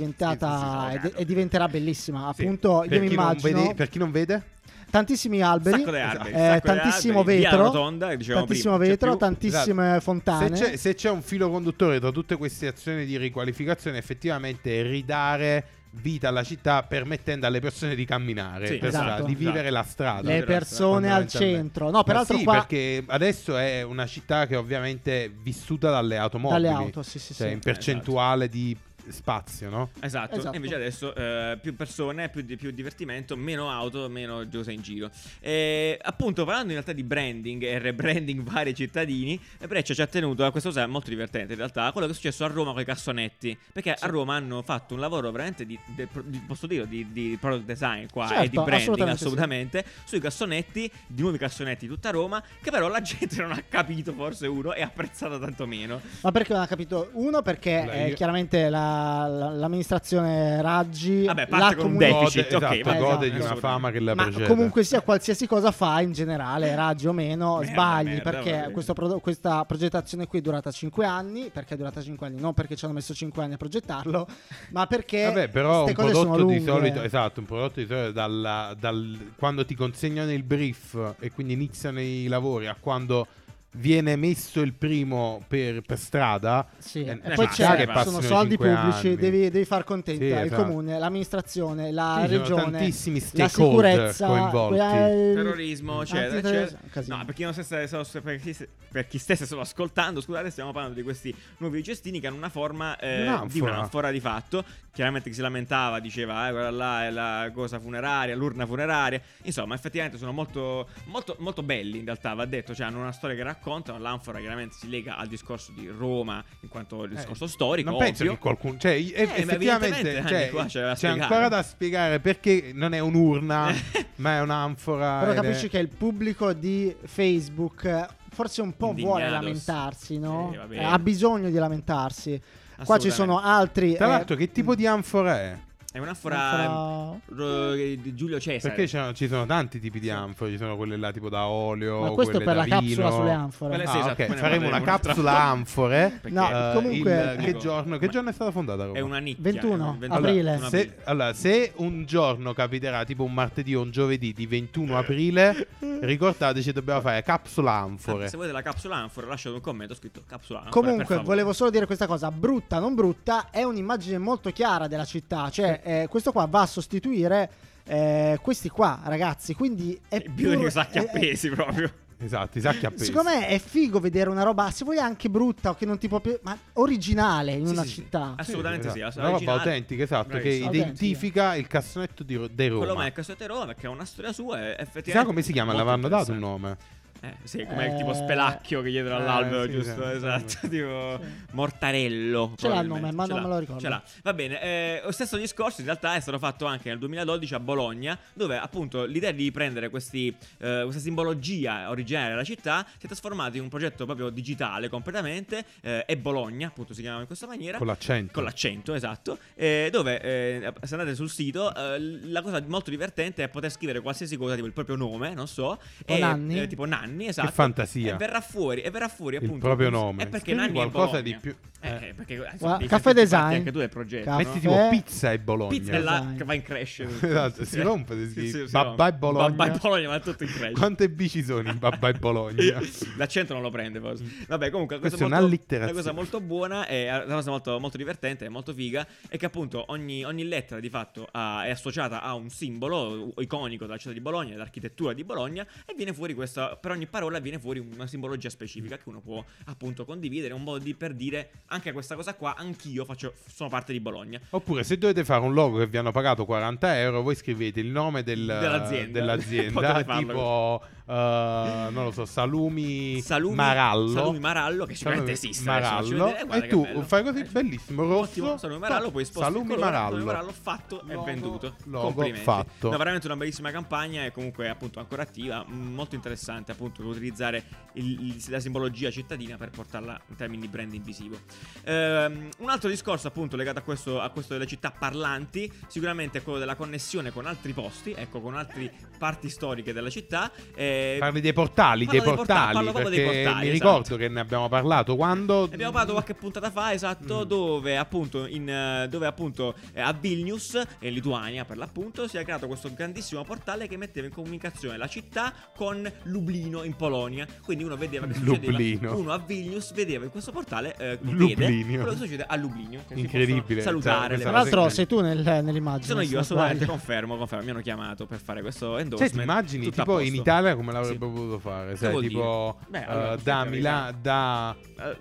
diventata 0.00 0.88
sì, 0.90 0.96
sì, 0.96 1.00
sì, 1.00 1.06
ed- 1.06 1.14
sì, 1.14 1.20
e 1.20 1.24
diventerà 1.24 1.68
bellissima. 1.68 2.26
Appunto 2.28 2.84
io 2.88 3.00
mi 3.00 3.12
immagino 3.12 3.62
vede- 3.62 3.74
per 3.74 3.88
chi 3.88 3.98
non 3.98 4.10
vede? 4.10 4.42
tantissimi 4.90 5.40
alberi 5.40 5.82
eh, 5.82 6.60
tantissimo 6.64 7.20
alberi, 7.20 7.42
vetro 7.42 7.62
rotonda, 7.62 8.08
tantissimo 8.08 8.44
prima, 8.44 8.76
vetro 8.76 9.16
tantissime 9.16 9.92
Se 9.94 10.00
fontane. 10.00 10.50
c'è, 10.50 10.76
se 10.76 10.94
c'è 10.94 11.10
un 11.10 11.22
filo 11.22 11.48
conduttore 11.48 12.00
tra 12.00 12.10
tutte 12.10 12.36
queste 12.36 12.66
azioni 12.66 13.04
di 13.04 13.16
riqualificazione, 13.16 13.98
effettivamente 13.98 14.82
ridare 14.82 15.64
vita 15.92 16.28
alla 16.28 16.44
città 16.44 16.82
permettendo 16.84 17.46
alle 17.46 17.60
persone 17.60 17.94
di 17.94 18.04
camminare, 18.04 18.66
Sì, 18.66 18.76
per 18.78 18.88
esatto. 18.88 19.04
strada, 19.06 19.24
di 19.24 19.34
vivere 19.34 19.70
la 19.70 19.82
strada. 19.82 20.28
le 20.28 20.42
persone 20.44 21.10
al 21.10 21.26
centro. 21.26 21.90
No, 21.90 22.04
peraltro 22.04 22.36
sì, 22.38 22.44
qua 22.44 22.54
perché 22.54 23.02
adesso 23.06 23.56
è 23.56 23.82
una 23.82 24.06
città 24.06 24.46
che 24.46 24.56
ovviamente 24.56 25.24
è 25.24 25.30
vissuta 25.30 25.90
dalle 25.90 26.16
automobili, 26.16 26.62
dalle 26.62 26.74
auto, 26.74 27.02
sì, 27.02 27.18
sì, 27.18 27.34
cioè 27.34 27.48
sì. 27.48 27.52
in 27.54 27.60
percentuale 27.60 28.48
di 28.48 28.76
spazio, 29.08 29.68
no? 29.70 29.90
Esatto. 30.00 30.36
Esatto. 30.36 30.52
e 30.52 30.56
invece 30.56 30.74
adesso 30.74 31.14
eh, 31.14 31.58
più 31.60 31.74
persone, 31.74 32.28
più, 32.28 32.42
di- 32.42 32.56
più 32.56 32.70
divertimento, 32.70 33.36
meno 33.36 33.70
auto, 33.70 34.08
meno 34.08 34.48
giose 34.48 34.72
in 34.72 34.80
giro. 34.82 35.10
E, 35.40 35.98
appunto, 36.00 36.44
parlando 36.44 36.68
in 36.68 36.74
realtà 36.74 36.92
di 36.92 37.02
branding 37.02 37.62
e 37.62 37.78
rebranding 37.78 38.42
vari 38.48 38.74
cittadini, 38.74 39.40
Breccia 39.66 39.94
ci 39.94 40.02
ha 40.02 40.06
tenuto 40.06 40.44
a 40.44 40.50
questa 40.50 40.68
cosa 40.68 40.86
molto 40.86 41.10
divertente 41.10 41.52
in 41.52 41.58
realtà, 41.58 41.90
quello 41.92 42.06
che 42.06 42.12
è 42.12 42.16
successo 42.16 42.44
a 42.44 42.48
Roma 42.48 42.72
con 42.72 42.80
i 42.80 42.84
cassonetti. 42.84 43.56
Perché 43.72 43.92
a 43.92 44.06
Roma 44.06 44.36
hanno 44.36 44.62
fatto 44.62 44.94
un 44.94 45.00
lavoro 45.00 45.30
veramente 45.30 45.64
di, 45.66 45.78
de- 45.86 46.08
di- 46.24 46.42
posso 46.46 46.66
dire, 46.66 46.86
di, 46.88 47.10
di 47.12 47.36
product 47.40 47.64
design 47.64 48.06
qua 48.10 48.26
Certo, 48.28 48.42
e 48.42 48.48
di 48.48 48.54
branding 48.56 48.80
assolutamente 48.80 49.24
assolutamente, 49.24 49.84
sì. 49.86 50.08
sui 50.08 50.20
cassonetti, 50.20 50.90
di 51.06 51.22
nuovi 51.22 51.38
cassonetti 51.38 51.86
di 51.86 51.92
tutta 51.92 52.10
Roma, 52.10 52.42
che 52.62 52.70
però 52.70 52.88
la 52.88 53.00
gente 53.00 53.40
non 53.40 53.52
ha 53.52 53.62
capito 53.68 54.12
forse 54.12 54.46
uno 54.46 54.72
e 54.74 54.82
ha 54.82 54.86
apprezzato 54.86 55.38
tanto 55.38 55.66
meno. 55.66 56.00
Ma 56.22 56.30
perché 56.32 56.52
non 56.52 56.62
ha 56.62 56.66
capito? 56.66 57.10
Uno, 57.14 57.42
perché 57.42 57.78
Allora, 57.80 57.92
eh, 57.96 58.08
io- 58.08 58.14
chiaramente 58.14 58.68
la, 58.68 58.89
la- 58.90 59.26
la- 59.28 59.50
l'amministrazione 59.50 60.60
Raggi, 60.62 61.24
Vabbè, 61.24 61.46
parte 61.46 61.76
con 61.76 61.92
un 61.92 61.96
deficit. 61.98 62.52
Gode, 62.52 62.66
ok, 62.66 62.72
esatto, 62.72 62.98
gode 62.98 63.26
esatto. 63.26 63.38
di 63.40 63.44
una 63.46 63.56
fama 63.56 63.90
che 63.90 64.00
la 64.00 64.14
Ma 64.14 64.22
precede. 64.24 64.46
comunque 64.46 64.84
sia 64.84 65.00
qualsiasi 65.00 65.46
cosa 65.46 65.70
fa 65.70 66.00
in 66.00 66.12
generale, 66.12 66.74
Raggi 66.74 67.06
o 67.06 67.12
meno, 67.12 67.56
Merda, 67.58 67.72
sbagli 67.72 68.06
merda, 68.08 68.30
perché 68.30 68.72
prodo- 68.92 69.18
questa 69.20 69.64
progettazione 69.64 70.26
qui 70.26 70.38
è 70.38 70.42
durata 70.42 70.70
5 70.70 71.04
anni, 71.06 71.50
perché 71.52 71.74
è 71.74 71.76
durata 71.76 72.00
5 72.02 72.26
anni, 72.26 72.40
non 72.40 72.54
perché 72.54 72.76
ci 72.76 72.84
hanno 72.84 72.94
messo 72.94 73.14
5 73.14 73.42
anni 73.42 73.54
a 73.54 73.56
progettarlo, 73.56 74.26
ma 74.72 74.86
perché 74.86 75.24
Vabbè, 75.24 75.48
però 75.48 75.86
un 75.86 75.92
cose 75.92 76.14
sono 76.14 76.32
prodotto 76.34 76.52
di 76.52 76.64
solito, 76.64 77.02
esatto, 77.02 77.40
un 77.40 77.46
prodotto 77.46 77.80
di 77.80 77.86
solito 77.86 78.12
dalla- 78.12 78.74
dal, 78.78 79.32
quando 79.36 79.64
ti 79.64 79.74
consegnano 79.74 80.32
il 80.32 80.42
brief 80.42 81.14
e 81.20 81.30
quindi 81.30 81.52
iniziano 81.52 82.00
i 82.00 82.26
lavori 82.26 82.66
a 82.66 82.76
quando 82.78 83.26
viene 83.72 84.16
messo 84.16 84.60
il 84.60 84.72
primo 84.72 85.44
per, 85.46 85.82
per 85.82 85.98
strada. 85.98 86.66
Sì, 86.78 87.04
eh, 87.04 87.20
e 87.22 87.32
eh, 87.32 87.34
poi 87.34 87.46
c'è, 87.46 87.86
che 87.86 88.02
sono 88.02 88.20
soldi 88.20 88.56
pubblici, 88.56 89.14
devi, 89.14 89.50
devi 89.50 89.64
far 89.64 89.84
contenta 89.84 90.24
Sì, 90.24 90.30
il 90.30 90.46
esatto. 90.46 90.62
comune, 90.64 90.98
l'amministrazione, 90.98 91.92
la 91.92 92.24
Sì, 92.26 92.34
regione, 92.34 92.70
tantissimi 92.78 93.22
la 93.32 93.48
sicurezza, 93.48 94.26
coinvolti. 94.26 94.96
eh, 94.96 95.32
terrorismo, 95.34 96.02
eccetera, 96.02 96.36
antiterrorismo, 96.36 96.66
eccetera. 96.78 96.88
casino. 96.90 97.16
No, 97.16 97.24
per 97.24 97.34
chi, 97.34 97.52
stesse, 97.52 97.86
solo- 97.86 98.22
per, 98.22 98.40
chi, 98.40 98.56
per 98.90 99.06
chi 99.06 99.18
stesse 99.18 99.46
solo 99.46 99.60
ascoltando, 99.60 100.20
scusate, 100.20 100.50
stiamo 100.50 100.72
parlando 100.72 100.96
di 100.96 101.04
questi 101.04 101.34
nuovi 101.58 101.82
cestini 101.84 102.18
che 102.18 102.26
hanno 102.26 102.36
una 102.36 102.48
forma 102.48 102.98
eh, 102.98 103.22
Un'anfora. 103.22 103.48
di 103.52 103.60
un'anfora 103.60 104.10
di 104.10 104.20
fatto. 104.20 104.64
Chiaramente 104.92 105.28
chi 105.28 105.36
si 105.36 105.40
lamentava 105.42 106.00
diceva, 106.00 106.48
eh, 106.48 106.50
quella 106.50 106.70
là 106.70 107.06
è 107.06 107.10
la 107.10 107.50
cosa 107.54 107.78
funeraria, 107.78 108.34
l'urna 108.34 108.66
funeraria. 108.66 109.20
Insomma, 109.42 109.76
effettivamente 109.76 110.18
sono 110.18 110.32
molto, 110.32 110.88
molto, 111.04 111.36
molto 111.38 111.62
belli 111.62 111.98
in 111.98 112.04
realtà, 112.04 112.34
va 112.34 112.44
detto. 112.44 112.74
Cioè, 112.74 112.86
hanno 112.86 112.98
una 112.98 113.12
storia 113.12 113.36
che 113.36 113.42
raccontano. 113.42 113.58
L'anfora 113.98 114.38
chiaramente 114.40 114.74
si 114.78 114.88
lega 114.88 115.16
al 115.16 115.26
discorso 115.26 115.72
di 115.72 115.86
Roma, 115.88 116.42
in 116.60 116.68
quanto 116.68 117.04
il 117.04 117.14
discorso 117.14 117.46
storico, 117.46 117.90
Non 117.90 117.98
penso 117.98 118.22
ovvio. 118.22 118.34
che 118.34 118.40
qualcuno. 118.40 118.78
Cioè, 118.78 118.92
Eh, 118.92 119.12
effettivamente 119.14 120.22
cioè, 120.26 120.50
c'è 120.66 120.94
c'è 120.94 121.08
ancora 121.08 121.48
da 121.48 121.62
spiegare 121.62 122.20
perché 122.20 122.70
non 122.74 122.94
è 122.94 122.98
un'urna, 122.98 123.72
ma 124.16 124.36
è 124.36 124.40
un'anfora. 124.40 125.18
Però 125.20 125.32
ed 125.32 125.38
è- 125.38 125.40
capisci 125.42 125.68
che 125.68 125.78
il 125.78 125.88
pubblico 125.88 126.52
di 126.52 126.94
Facebook 127.04 127.84
eh, 127.84 128.06
forse 128.30 128.62
un 128.62 128.76
po' 128.76 128.92
vuole 128.92 129.22
Indignados. 129.24 129.32
lamentarsi, 129.32 130.18
no? 130.18 130.54
Sì. 130.68 130.74
Eh, 130.76 130.84
ha 130.84 130.98
bisogno 130.98 131.50
di 131.50 131.56
lamentarsi. 131.56 132.40
Qua 132.84 132.98
ci 132.98 133.10
sono 133.10 133.38
altri. 133.40 133.94
Tra 133.94 134.06
eh, 134.06 134.08
l'altro, 134.08 134.36
che 134.36 134.50
tipo 134.50 134.74
di 134.74 134.86
anfora 134.86 135.38
è? 135.38 135.58
È 135.92 135.98
un'anfora 135.98 136.38
anfora- 136.38 137.18
ro- 137.34 137.74
di 137.74 138.14
Giulio 138.14 138.38
Cesare. 138.38 138.72
Perché 138.74 139.12
ci 139.14 139.26
sono 139.26 139.44
tanti 139.44 139.80
tipi 139.80 139.98
di 139.98 140.08
anfore, 140.08 140.52
ci 140.52 140.56
sono 140.56 140.76
quelle 140.76 140.96
là 140.96 141.10
tipo 141.10 141.28
da 141.28 141.46
olio. 141.48 142.00
Ma 142.02 142.10
questo 142.10 142.38
è 142.38 142.42
quelle 142.42 142.44
per 142.44 142.54
da 142.54 142.60
la 142.60 142.68
capsula 142.76 143.06
vino. 143.08 143.16
sulle 143.16 143.32
anfore. 143.32 143.70
Quelle- 143.74 143.84
Ah, 143.84 143.90
sì, 143.92 143.98
esatto, 143.98 144.10
ok, 144.12 144.26
poi 144.26 144.34
ne 144.36 144.40
faremo 144.40 144.66
una 144.68 144.80
capsula 144.82 145.40
anfore. 145.42 146.20
No, 146.28 146.48
Eh, 146.48 146.72
comunque- 146.74 147.34
il- 147.38 147.44
che, 147.44 147.56
giorno, 147.56 147.98
che 147.98 148.08
giorno 148.08 148.30
è 148.30 148.32
stata 148.32 148.52
fondata 148.52 148.84
Roma? 148.84 148.98
È 148.98 149.00
una 149.00 149.18
nicchia. 149.18 149.42
21 149.42 149.96
è 150.00 150.04
il 150.04 150.12
aprile. 150.12 150.52
Allora, 150.52 150.68
Se, 150.68 150.96
allora, 151.04 151.32
se 151.32 151.72
un 151.76 152.04
giorno 152.04 152.52
capiterà 152.52 153.04
tipo 153.04 153.24
un 153.24 153.34
martedì 153.34 153.74
o 153.74 153.80
un 153.82 153.90
giovedì 153.90 154.32
di 154.32 154.46
21 154.46 154.96
aprile, 154.96 155.66
ricordateci 156.00 156.72
dobbiamo 156.72 157.00
fare 157.00 157.22
capsula 157.22 157.72
anfore. 157.72 158.28
Se 158.28 158.36
volete 158.36 158.52
la 158.54 158.62
capsula 158.62 158.96
anfora, 158.96 159.26
lasciate 159.26 159.54
un 159.56 159.60
commento 159.60 159.94
scritto 159.94 160.22
capsula 160.26 160.60
anfora. 160.62 160.80
per 160.80 160.90
Comunque, 160.92 161.18
volevo 161.24 161.52
solo 161.52 161.70
dire 161.70 161.86
questa 161.86 162.06
cosa, 162.06 162.30
brutta 162.30 162.78
non 162.78 162.94
brutta, 162.94 163.50
è 163.50 163.62
un'immagine 163.64 164.18
molto 164.18 164.50
chiara 164.50 164.86
della 164.86 165.04
città, 165.04 165.50
cioè 165.50 165.79
eh, 165.82 166.06
questo 166.08 166.32
qua 166.32 166.46
va 166.46 166.62
a 166.62 166.66
sostituire 166.66 167.50
eh, 167.86 168.38
questi 168.42 168.68
qua, 168.68 169.00
ragazzi, 169.04 169.54
quindi 169.54 169.98
è 170.08 170.20
più... 170.20 170.32
bionici 170.32 170.70
sacchi 170.70 170.98
è- 170.98 171.02
è- 171.04 171.06
appesi 171.08 171.48
proprio. 171.50 171.92
Esatto, 172.22 172.58
i 172.58 172.60
sacchi 172.60 172.84
appesi. 172.84 173.06
Secondo 173.06 173.30
me 173.30 173.46
è 173.46 173.58
figo 173.58 173.98
vedere 173.98 174.28
una 174.28 174.42
roba, 174.42 174.70
se 174.70 174.84
vuoi 174.84 174.98
anche 174.98 175.30
brutta 175.30 175.70
o 175.70 175.74
che 175.74 175.86
non 175.86 175.96
ti 175.96 176.06
può 176.06 176.20
piacere, 176.20 176.42
ma 176.44 176.58
originale 176.74 177.52
in 177.52 177.64
Sì, 177.66 177.72
una 177.72 177.82
sì, 177.82 177.88
sì. 177.88 177.94
città. 177.94 178.34
Assolutamente 178.36 178.90
sì. 178.90 178.98
esatto. 179.00 179.20
la 179.22 179.28
Una 179.30 179.38
roba 179.38 179.52
autentica, 179.52 180.02
esatto, 180.02 180.28
Bravissimo. 180.28 180.70
che 180.70 180.76
identifica 180.76 181.54
il 181.56 181.66
cassonetto 181.66 182.22
di, 182.22 182.34
Ro- 182.36 182.46
dei 182.48 182.68
Quello 182.68 182.84
Roma. 182.84 183.00
ma 183.00 183.06
è 183.06 183.12
Cassetto 183.12 183.46
Roma, 183.46 183.72
che 183.74 183.86
ha 183.86 183.90
una 183.90 184.04
storia 184.04 184.34
sua 184.34 184.58
e 184.60 184.70
effettivamente... 184.72 185.10
Chissà 185.12 185.24
come 185.24 185.40
si 185.40 185.52
chiama? 185.52 185.72
L'avranno 185.72 186.08
dato 186.08 186.32
un 186.32 186.38
nome. 186.38 186.76
Eh, 187.22 187.34
sì, 187.44 187.64
come 187.66 187.92
Eh, 187.92 187.96
tipo 187.98 188.14
spelacchio 188.14 188.80
che 188.80 188.90
dietro 188.90 189.12
eh, 189.12 189.16
all'albero, 189.16 189.64
sì, 189.64 189.70
giusto? 189.72 190.02
sì, 190.08 190.16
esatto, 190.16 190.48
sì. 190.48 190.68
tipo 190.70 191.20
mortarello. 191.52 192.54
Ce 192.56 192.68
l'ha 192.68 192.80
il 192.80 192.88
nome, 192.88 193.12
ma 193.12 193.26
Ce 193.26 193.32
non 193.32 193.42
l'ha, 193.42 193.46
me 193.48 193.52
lo 193.54 193.58
ricordo. 193.60 193.80
Ce 193.82 193.88
l'ha. 193.88 194.02
Va 194.22 194.32
bene, 194.32 194.62
eh, 194.62 195.00
lo 195.04 195.12
stesso 195.12 195.36
discorso 195.36 195.80
in 195.80 195.86
realtà 195.86 196.14
è 196.14 196.20
stato 196.20 196.38
fatto 196.38 196.64
anche 196.66 196.88
nel 196.88 196.98
2012 196.98 197.54
a 197.54 197.60
Bologna, 197.60 198.18
dove 198.32 198.56
appunto 198.58 199.04
l'idea 199.04 199.32
di 199.32 199.50
prendere 199.50 199.90
questi, 199.90 200.34
eh, 200.58 200.80
questa 200.84 201.00
simbologia 201.00 201.90
originaria 201.90 202.30
della 202.30 202.44
città 202.44 202.86
si 202.96 203.04
è 203.04 203.06
trasformata 203.06 203.56
in 203.56 203.62
un 203.64 203.68
progetto 203.68 204.04
proprio 204.04 204.30
digitale 204.30 204.88
completamente, 204.88 205.64
eh, 205.82 206.04
e 206.06 206.16
Bologna, 206.16 206.68
appunto 206.68 206.94
si 206.94 207.02
chiama 207.02 207.20
in 207.20 207.26
questa 207.26 207.46
maniera. 207.46 207.78
Con 207.78 207.86
l'accento. 207.86 208.32
Con 208.32 208.44
l'accento, 208.44 208.94
esatto. 208.94 209.38
eh, 209.54 209.88
dove 209.92 210.18
se 210.20 210.94
andate 210.94 211.14
sul 211.14 211.28
sito, 211.30 211.70
la 211.74 212.42
cosa 212.42 212.62
molto 212.66 212.90
divertente 212.90 213.42
è 213.44 213.48
poter 213.48 213.70
scrivere 213.70 214.00
qualsiasi 214.00 214.36
cosa, 214.36 214.54
tipo 214.54 214.66
il 214.66 214.72
proprio 214.72 214.96
nome, 214.96 215.34
non 215.34 215.46
so. 215.46 215.78
O 216.06 216.18
Nanni? 216.18 216.60
eh, 216.60 216.66
tipo 216.66 216.84
Nanni, 216.84 217.08
esatto. 217.18 217.50
fantasia. 217.50 218.14
E 218.14 218.16
verrà 218.16 218.40
fuori, 218.40 218.80
e 218.82 218.90
verrà 218.90 219.08
fuori 219.08 219.36
Il 219.36 219.44
appunto. 219.44 219.66
proprio 219.66 219.90
nome. 219.90 220.22
È 220.22 220.26
perché 220.26 220.52
Scrivi 220.52 220.58
Nanni 220.58 220.70
è 220.70 220.74
qualcosa 220.90 221.20
Bologna. 221.20 221.22
di 221.22 221.36
più- 221.40 221.54
Eh, 221.82 221.88
eh. 221.88 222.08
eh, 222.08 222.14
perché 222.14 222.34
insomma, 222.52 222.76
devi 222.76 222.88
caffè 222.88 223.12
design. 223.14 223.54
anche 223.54 223.72
tu 223.72 223.78
del 223.78 223.88
progetto. 223.88 224.24
Caffè. 224.24 224.44
Metti 224.44 224.60
tipo 224.60 224.88
pizza 224.90 225.32
e 225.32 225.38
Bologna. 225.38 225.70
Pizza 225.70 225.92
e 225.92 225.98
là 226.00 226.32
che 226.36 226.44
va 226.44 226.54
in 226.54 226.62
crescita. 226.62 227.08
Esatto, 227.26 227.64
si 227.64 227.80
rompe, 227.80 228.28
Sì, 228.28 228.48
sì, 228.50 228.66
rompe. 228.70 228.94
bye 228.96 229.12
Bologna. 229.14 229.48
Bye 229.50 229.70
bye 229.70 229.78
Bologna, 229.78 230.08
ma 230.08 230.14
è 230.16 230.20
tutto 230.20 230.42
in 230.42 230.50
crescita. 230.50 230.78
Quante 230.78 231.08
bici 231.08 231.42
sono 231.42 231.68
in 231.70 231.78
Bye 231.78 231.96
Bye 231.98 232.12
Bologna? 232.14 232.80
L'accento 233.16 233.52
non 233.54 233.62
lo 233.62 233.70
prende 233.70 233.98
forse. 234.00 234.24
Vabbè, 234.46 234.70
comunque, 234.70 234.96
la 234.96 235.00
cosa, 235.02 235.16
Questa 235.16 235.36
è 235.36 235.40
molto, 235.40 235.76
la 235.78 235.92
cosa 235.92 236.12
molto 236.12 236.40
buona 236.40 236.86
e 236.86 237.06
la 237.06 237.24
cosa 237.24 237.50
molto, 237.50 237.78
molto 237.80 237.96
divertente 237.96 238.44
e 238.44 238.48
molto 238.48 238.72
figa 238.74 239.06
è 239.28 239.36
che 239.36 239.46
appunto 239.46 239.84
ogni, 239.88 240.24
ogni 240.24 240.44
lettera 240.46 240.80
di 240.80 240.90
fatto 240.90 241.26
ha- 241.30 241.64
è 241.64 241.70
associata 241.70 242.20
a 242.22 242.34
un 242.34 242.50
simbolo 242.50 243.32
iconico 243.38 243.86
della 243.86 243.96
città 243.98 244.12
di 244.12 244.20
Bologna, 244.20 244.50
dell'architettura 244.52 245.12
di 245.12 245.24
Bologna 245.24 245.66
e 245.86 245.94
viene 245.96 246.12
fuori 246.12 246.34
questa, 246.34 246.76
per 246.76 246.90
ogni 246.90 246.99
parola 247.06 247.38
viene 247.38 247.58
fuori 247.58 247.78
una 247.78 248.06
simbologia 248.06 248.48
specifica 248.50 248.96
che 248.96 249.08
uno 249.08 249.20
può 249.20 249.44
appunto 249.66 250.04
condividere, 250.04 250.54
un 250.54 250.62
modo 250.62 250.78
di 250.78 250.94
per 250.94 251.14
dire 251.14 251.50
anche 251.66 251.92
questa 251.92 252.14
cosa 252.14 252.34
qua, 252.34 252.54
anch'io 252.56 253.04
faccio, 253.04 253.34
sono 253.46 253.68
parte 253.68 253.92
di 253.92 254.00
Bologna. 254.00 254.40
Oppure 254.50 254.82
se 254.84 254.98
dovete 254.98 255.24
fare 255.24 255.42
un 255.44 255.52
logo 255.54 255.78
che 255.78 255.86
vi 255.86 255.96
hanno 255.96 256.12
pagato 256.12 256.44
40 256.44 256.98
euro, 257.00 257.22
voi 257.22 257.34
scrivete 257.34 257.80
il 257.80 257.88
nome 257.88 258.22
del- 258.22 258.44
Dell'azienda. 258.46 259.18
dell'azienda, 259.18 260.02
tipo, 260.18 260.82
eh, 261.10 261.90
non 261.90 262.04
lo 262.04 262.10
so, 262.12 262.24
Salumi, 262.24 263.20
Salumi 263.20 263.54
Marallo. 263.56 264.12
Salumi 264.12 264.38
Marallo, 264.38 264.84
che 264.86 264.94
sicuramente 264.94 265.34
Salumi 265.34 265.50
esiste. 265.52 265.70
adesso 265.70 265.88
faccio 265.90 266.02
Marallo. 266.10 266.24
vedere. 266.26 266.46
Guarda 266.46 266.64
e 266.64 266.68
tu 266.68 267.02
fai 267.02 267.22
così, 267.24 267.40
Eh, 267.40 267.44
bellissimo, 267.44 268.02
rosso. 268.04 268.20
Ottimo, 268.30 268.56
Salumi 268.58 268.78
Marallo, 268.80 269.10
poi 269.10 269.24
sposti 269.24 269.50
Salumi 269.52 269.68
colore, 269.74 269.90
Marallo. 269.90 270.10
Salumi 270.10 270.24
Marallo 270.26 270.52
fatto 270.52 271.02
e 271.08 271.16
venduto. 271.24 271.74
logo 271.84 272.06
Complimenti. 272.06 272.44
fatto. 272.44 272.90
No, 272.90 272.96
veramente 272.96 273.26
una 273.26 273.36
bellissima 273.36 273.70
campagna 273.70 274.24
e 274.24 274.30
comunque 274.30 274.68
appunto 274.68 275.00
ancora 275.00 275.22
attiva, 275.22 275.64
mh, 275.66 275.72
molto 275.94 276.14
interessante 276.14 276.72
appunto 276.72 277.02
utilizzare 277.02 277.64
il- 277.94 278.26
il- 278.28 278.44
la 278.48 278.60
simbologia 278.60 279.10
cittadina 279.10 279.56
per 279.56 279.70
portarla 279.70 280.20
in 280.28 280.36
termini 280.36 280.62
di 280.62 280.68
branding 280.68 281.02
visivo. 281.04 281.38
Ehm, 281.84 282.48
un 282.58 282.68
altro 282.70 282.88
discorso 282.88 283.26
appunto 283.28 283.56
legato 283.56 283.78
a 283.78 283.82
questo, 283.82 284.20
a 284.20 284.28
questo 284.30 284.52
delle 284.52 284.66
città 284.66 284.90
parlanti, 284.96 285.70
sicuramente 285.88 286.38
è 286.38 286.42
quello 286.42 286.58
della 286.58 286.76
connessione 286.76 287.32
con 287.32 287.46
altri 287.46 287.72
posti, 287.72 288.12
ecco 288.16 288.40
con 288.40 288.54
altre 288.56 288.92
parti 289.18 289.48
storiche 289.48 289.92
della 289.92 290.10
città. 290.10 290.50
Eh, 290.74 290.98
Parli 291.18 291.40
dei 291.40 291.52
portali, 291.52 292.04
Parlo 292.04 292.20
dei 292.20 292.26
dei 292.26 292.36
portali, 292.36 292.74
portali, 292.74 292.92
perché 293.04 293.10
dei 293.10 293.24
portali, 293.24 293.66
mi 293.68 293.72
esatto. 293.74 293.90
ricordo 293.90 294.16
che 294.16 294.28
ne 294.28 294.40
abbiamo 294.40 294.68
parlato 294.68 295.16
quando... 295.16 295.66
Ne 295.68 295.74
abbiamo 295.74 295.92
parlato 295.92 296.12
qualche 296.12 296.34
puntata 296.34 296.70
fa, 296.70 296.92
esatto, 296.92 297.40
Mm. 297.40 297.48
dove 297.48 297.96
appunto, 297.96 298.46
in, 298.46 298.68
eh, 298.68 299.06
dove 299.08 299.26
appunto 299.26 299.74
eh, 299.92 300.00
a 300.00 300.12
Vilnius, 300.12 300.80
in 301.00 301.12
Lituania 301.12 301.64
per 301.64 301.76
l'appunto, 301.76 302.26
si 302.28 302.36
è 302.36 302.42
creato 302.44 302.66
questo 302.66 302.90
grandissimo 302.94 303.42
portale 303.44 303.86
che 303.88 303.96
metteva 303.96 304.26
in 304.26 304.32
comunicazione 304.32 304.96
la 304.96 305.06
città 305.06 305.52
con 305.76 306.10
Lublino 306.24 306.82
in 306.82 306.94
Polonia. 306.96 307.46
Quindi 307.64 307.84
uno 307.84 307.96
vedeva 307.96 308.26
che 308.26 308.34
succedeva, 308.34 308.70
Lublino. 308.70 309.16
uno 309.16 309.32
a 309.32 309.38
Vilnius 309.38 309.92
vedeva 309.92 310.24
in 310.24 310.30
questo 310.30 310.52
portale 310.52 310.94
eh, 310.98 311.18
vede 311.20 311.30
Lublino. 311.32 312.02
quello 312.02 312.10
che 312.12 312.16
succede 312.16 312.44
a 312.46 312.56
Lublino. 312.56 313.02
Incredibile, 313.14 313.80
salutare 313.82 314.34
cioè, 314.34 314.42
Tra 314.42 314.50
l'altro 314.52 314.88
sei 314.88 315.06
tu 315.06 315.20
nel- 315.20 315.42
nell'immagine. 315.62 316.06
Sono 316.06 316.20
io, 316.20 316.38
assolutamente, 316.40 316.86
confermo, 316.86 317.36
confermo. 317.36 317.64
Mi 317.64 317.70
hanno 317.70 317.80
chiamato 317.82 318.26
per 318.26 318.40
fare 318.40 318.60
questo 318.62 318.92
Cioè, 318.92 319.00
endorsement. 319.02 319.34
ti 319.34 319.40
immagini 319.42 319.90
tipo 319.90 320.18
in. 320.20 320.34
Italia 320.34 320.74
come 320.74 320.89
l'avrebbe 320.92 321.26
Sì. 321.26 321.32
potuto 321.32 321.58
fare? 321.58 321.96
Sai, 321.96 322.20
tipo? 322.20 322.76
Beh, 322.88 322.98
eh, 322.98 323.04
allora, 323.06 323.36
da, 323.36 323.60
per 323.62 323.70
Mila- 323.70 323.90
carità. 323.90 324.18
da 324.20 324.76
Eh, 325.10 325.16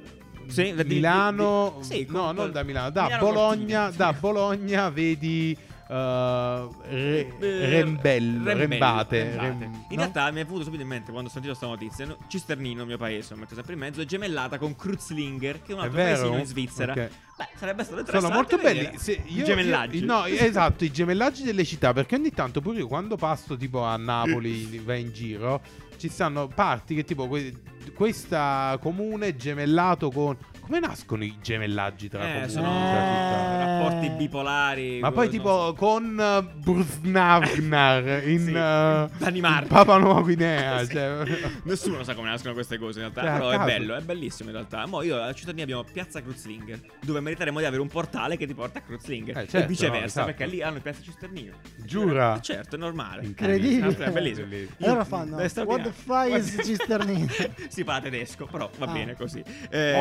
sì, 0.47 0.73
di- 0.73 0.83
di- 0.85 0.95
Milano, 0.95 1.75
di- 1.77 1.83
sì, 1.83 2.05
no, 2.09 2.31
non 2.31 2.51
da 2.51 2.63
Milano, 2.63 2.89
da 2.89 3.03
Milano 3.03 3.25
Bologna, 3.25 3.83
Cortina. 3.85 4.05
da 4.05 4.13
Bologna 4.13 4.89
vedi 4.89 5.57
eh, 5.89 6.67
Re- 6.83 7.35
Eh, 7.39 7.69
Rembello, 7.69 8.43
Rembello, 8.43 8.57
Rembate. 8.59 9.23
Rembate. 9.23 9.47
Rem- 9.47 9.61
in 9.63 9.71
no? 9.89 9.95
realtà 9.95 10.31
mi 10.31 10.41
è 10.41 10.45
venuto 10.45 10.63
subito 10.63 10.83
in 10.83 10.87
mente 10.87 11.11
quando 11.11 11.29
ho 11.29 11.31
sentito 11.31 11.55
questa 11.55 11.67
notizia. 11.73 12.05
no, 12.05 12.17
Cisternino, 12.27 12.85
mio 12.85 12.97
paese, 12.97 13.33
lo 13.33 13.39
metto 13.39 13.55
sempre 13.55 13.73
in 13.73 13.79
mezzo, 13.79 14.01
è 14.01 14.05
gemellata 14.05 14.57
con 14.59 14.75
Kruzlinger, 14.75 15.61
che 15.63 15.71
è 15.71 15.73
un 15.75 15.79
È 15.81 15.83
altro 15.85 15.97
vero? 15.97 16.15
paesino 16.19 16.37
in 16.39 16.45
Svizzera. 16.45 16.91
Ok. 16.93 17.09
Beh, 17.37 17.47
sarebbe 17.55 17.83
stato 17.83 17.99
interessante. 17.99 18.19
Sono 18.19 18.33
molto 18.33 18.57
belli. 18.57 18.97
Se 18.97 19.21
io- 19.25 19.41
I 19.41 19.45
gemellaggi. 19.45 19.97
io- 19.99 20.05
no, 20.05 20.25
esatto, 20.27 20.83
i 20.83 20.91
gemellaggi 20.91 21.43
delle 21.43 21.63
città. 21.65 21.91
Perché 21.93 22.15
ogni 22.15 22.31
tanto 22.31 22.61
pure 22.61 22.79
io 22.79 22.87
quando 22.87 23.15
passo 23.15 23.57
tipo 23.57 23.81
a 23.83 23.95
Napoli, 23.97 24.77
vai 24.85 25.01
in 25.01 25.11
giro, 25.11 25.61
ci 25.97 26.07
stanno 26.09 26.47
parti 26.47 26.93
che 26.95 27.03
tipo 27.03 27.27
que- 27.27 27.53
questa 27.95 28.77
comune 28.81 29.35
gemellato 29.35 30.11
con. 30.11 30.37
Come 30.69 30.81
nascono 30.81 31.23
i 31.23 31.35
gemellaggi 31.41 32.09
tra 32.09 32.21
Eh, 32.21 32.31
comuni? 32.33 32.49
sono 32.51 32.67
Eh. 32.67 33.57
rapporti 33.57 34.09
bipolari. 34.11 34.99
Ma 34.99 35.11
poi 35.11 35.27
tipo 35.27 35.49
so. 35.69 35.73
con 35.73 36.15
uh, 36.15 36.59
Brusnavgnar 36.59 38.21
in, 38.29 38.39
Sì, 38.45 38.49
uh, 38.51 39.17
Danimarca. 39.17 39.61
in 39.63 39.67
Papua 39.67 39.97
Nuova 39.97 40.21
Guinea. 40.21 40.77
Sì. 40.85 40.93
cioè- 40.93 41.23
Nessuno 41.63 42.03
sa 42.03 42.13
come 42.13 42.29
nascono 42.29 42.53
queste 42.53 42.77
cose 42.77 42.99
in 43.01 43.11
realtà. 43.11 43.23
Cioè, 43.23 43.49
però 43.49 43.49
è 43.63 43.65
bello, 43.65 43.95
è 43.95 44.01
bellissimo 44.01 44.49
in 44.49 44.55
realtà. 44.57 44.85
Mo 44.85 45.01
io 45.01 45.19
a 45.19 45.33
Cittadina 45.33 45.63
abbiamo 45.63 45.83
Piazza 45.91 46.21
Cruzlinger, 46.21 46.79
dove 47.03 47.19
meriteremo 47.19 47.57
di 47.57 47.65
avere 47.65 47.81
un 47.81 47.87
portale 47.87 48.37
che 48.37 48.45
ti 48.45 48.53
porta 48.53 48.77
a 48.77 48.81
Cruzlinger. 48.83 49.37
Eh, 49.39 49.41
e 49.41 49.47
certo, 49.47 49.67
viceversa, 49.67 49.97
no, 49.99 50.05
esatto. 50.05 50.25
perché 50.27 50.45
lì 50.45 50.61
hanno 50.61 50.79
Piazza 50.81 51.01
Cisternino. 51.01 51.55
Giura? 51.77 52.37
Eh, 52.37 52.41
certo, 52.41 52.75
è 52.75 52.77
normale. 52.77 53.25
Incredibile. 53.25 53.87
È 53.97 54.11
bellissimo. 54.11 54.45
Bellissimo. 54.45 54.75
E 54.77 54.85
allora 54.85 55.03
fanno 55.03 55.35
What 55.37 55.81
the 55.81 55.91
fuck 55.91 56.37
is 56.37 56.59
Cisternino? 56.63 57.27
si 57.69 57.83
parla 57.83 58.01
tedesco, 58.03 58.45
però 58.45 58.69
va 58.77 58.85
Ah. 58.85 58.91
bene 58.91 59.15
così. 59.15 59.43
Eh, 59.71 59.93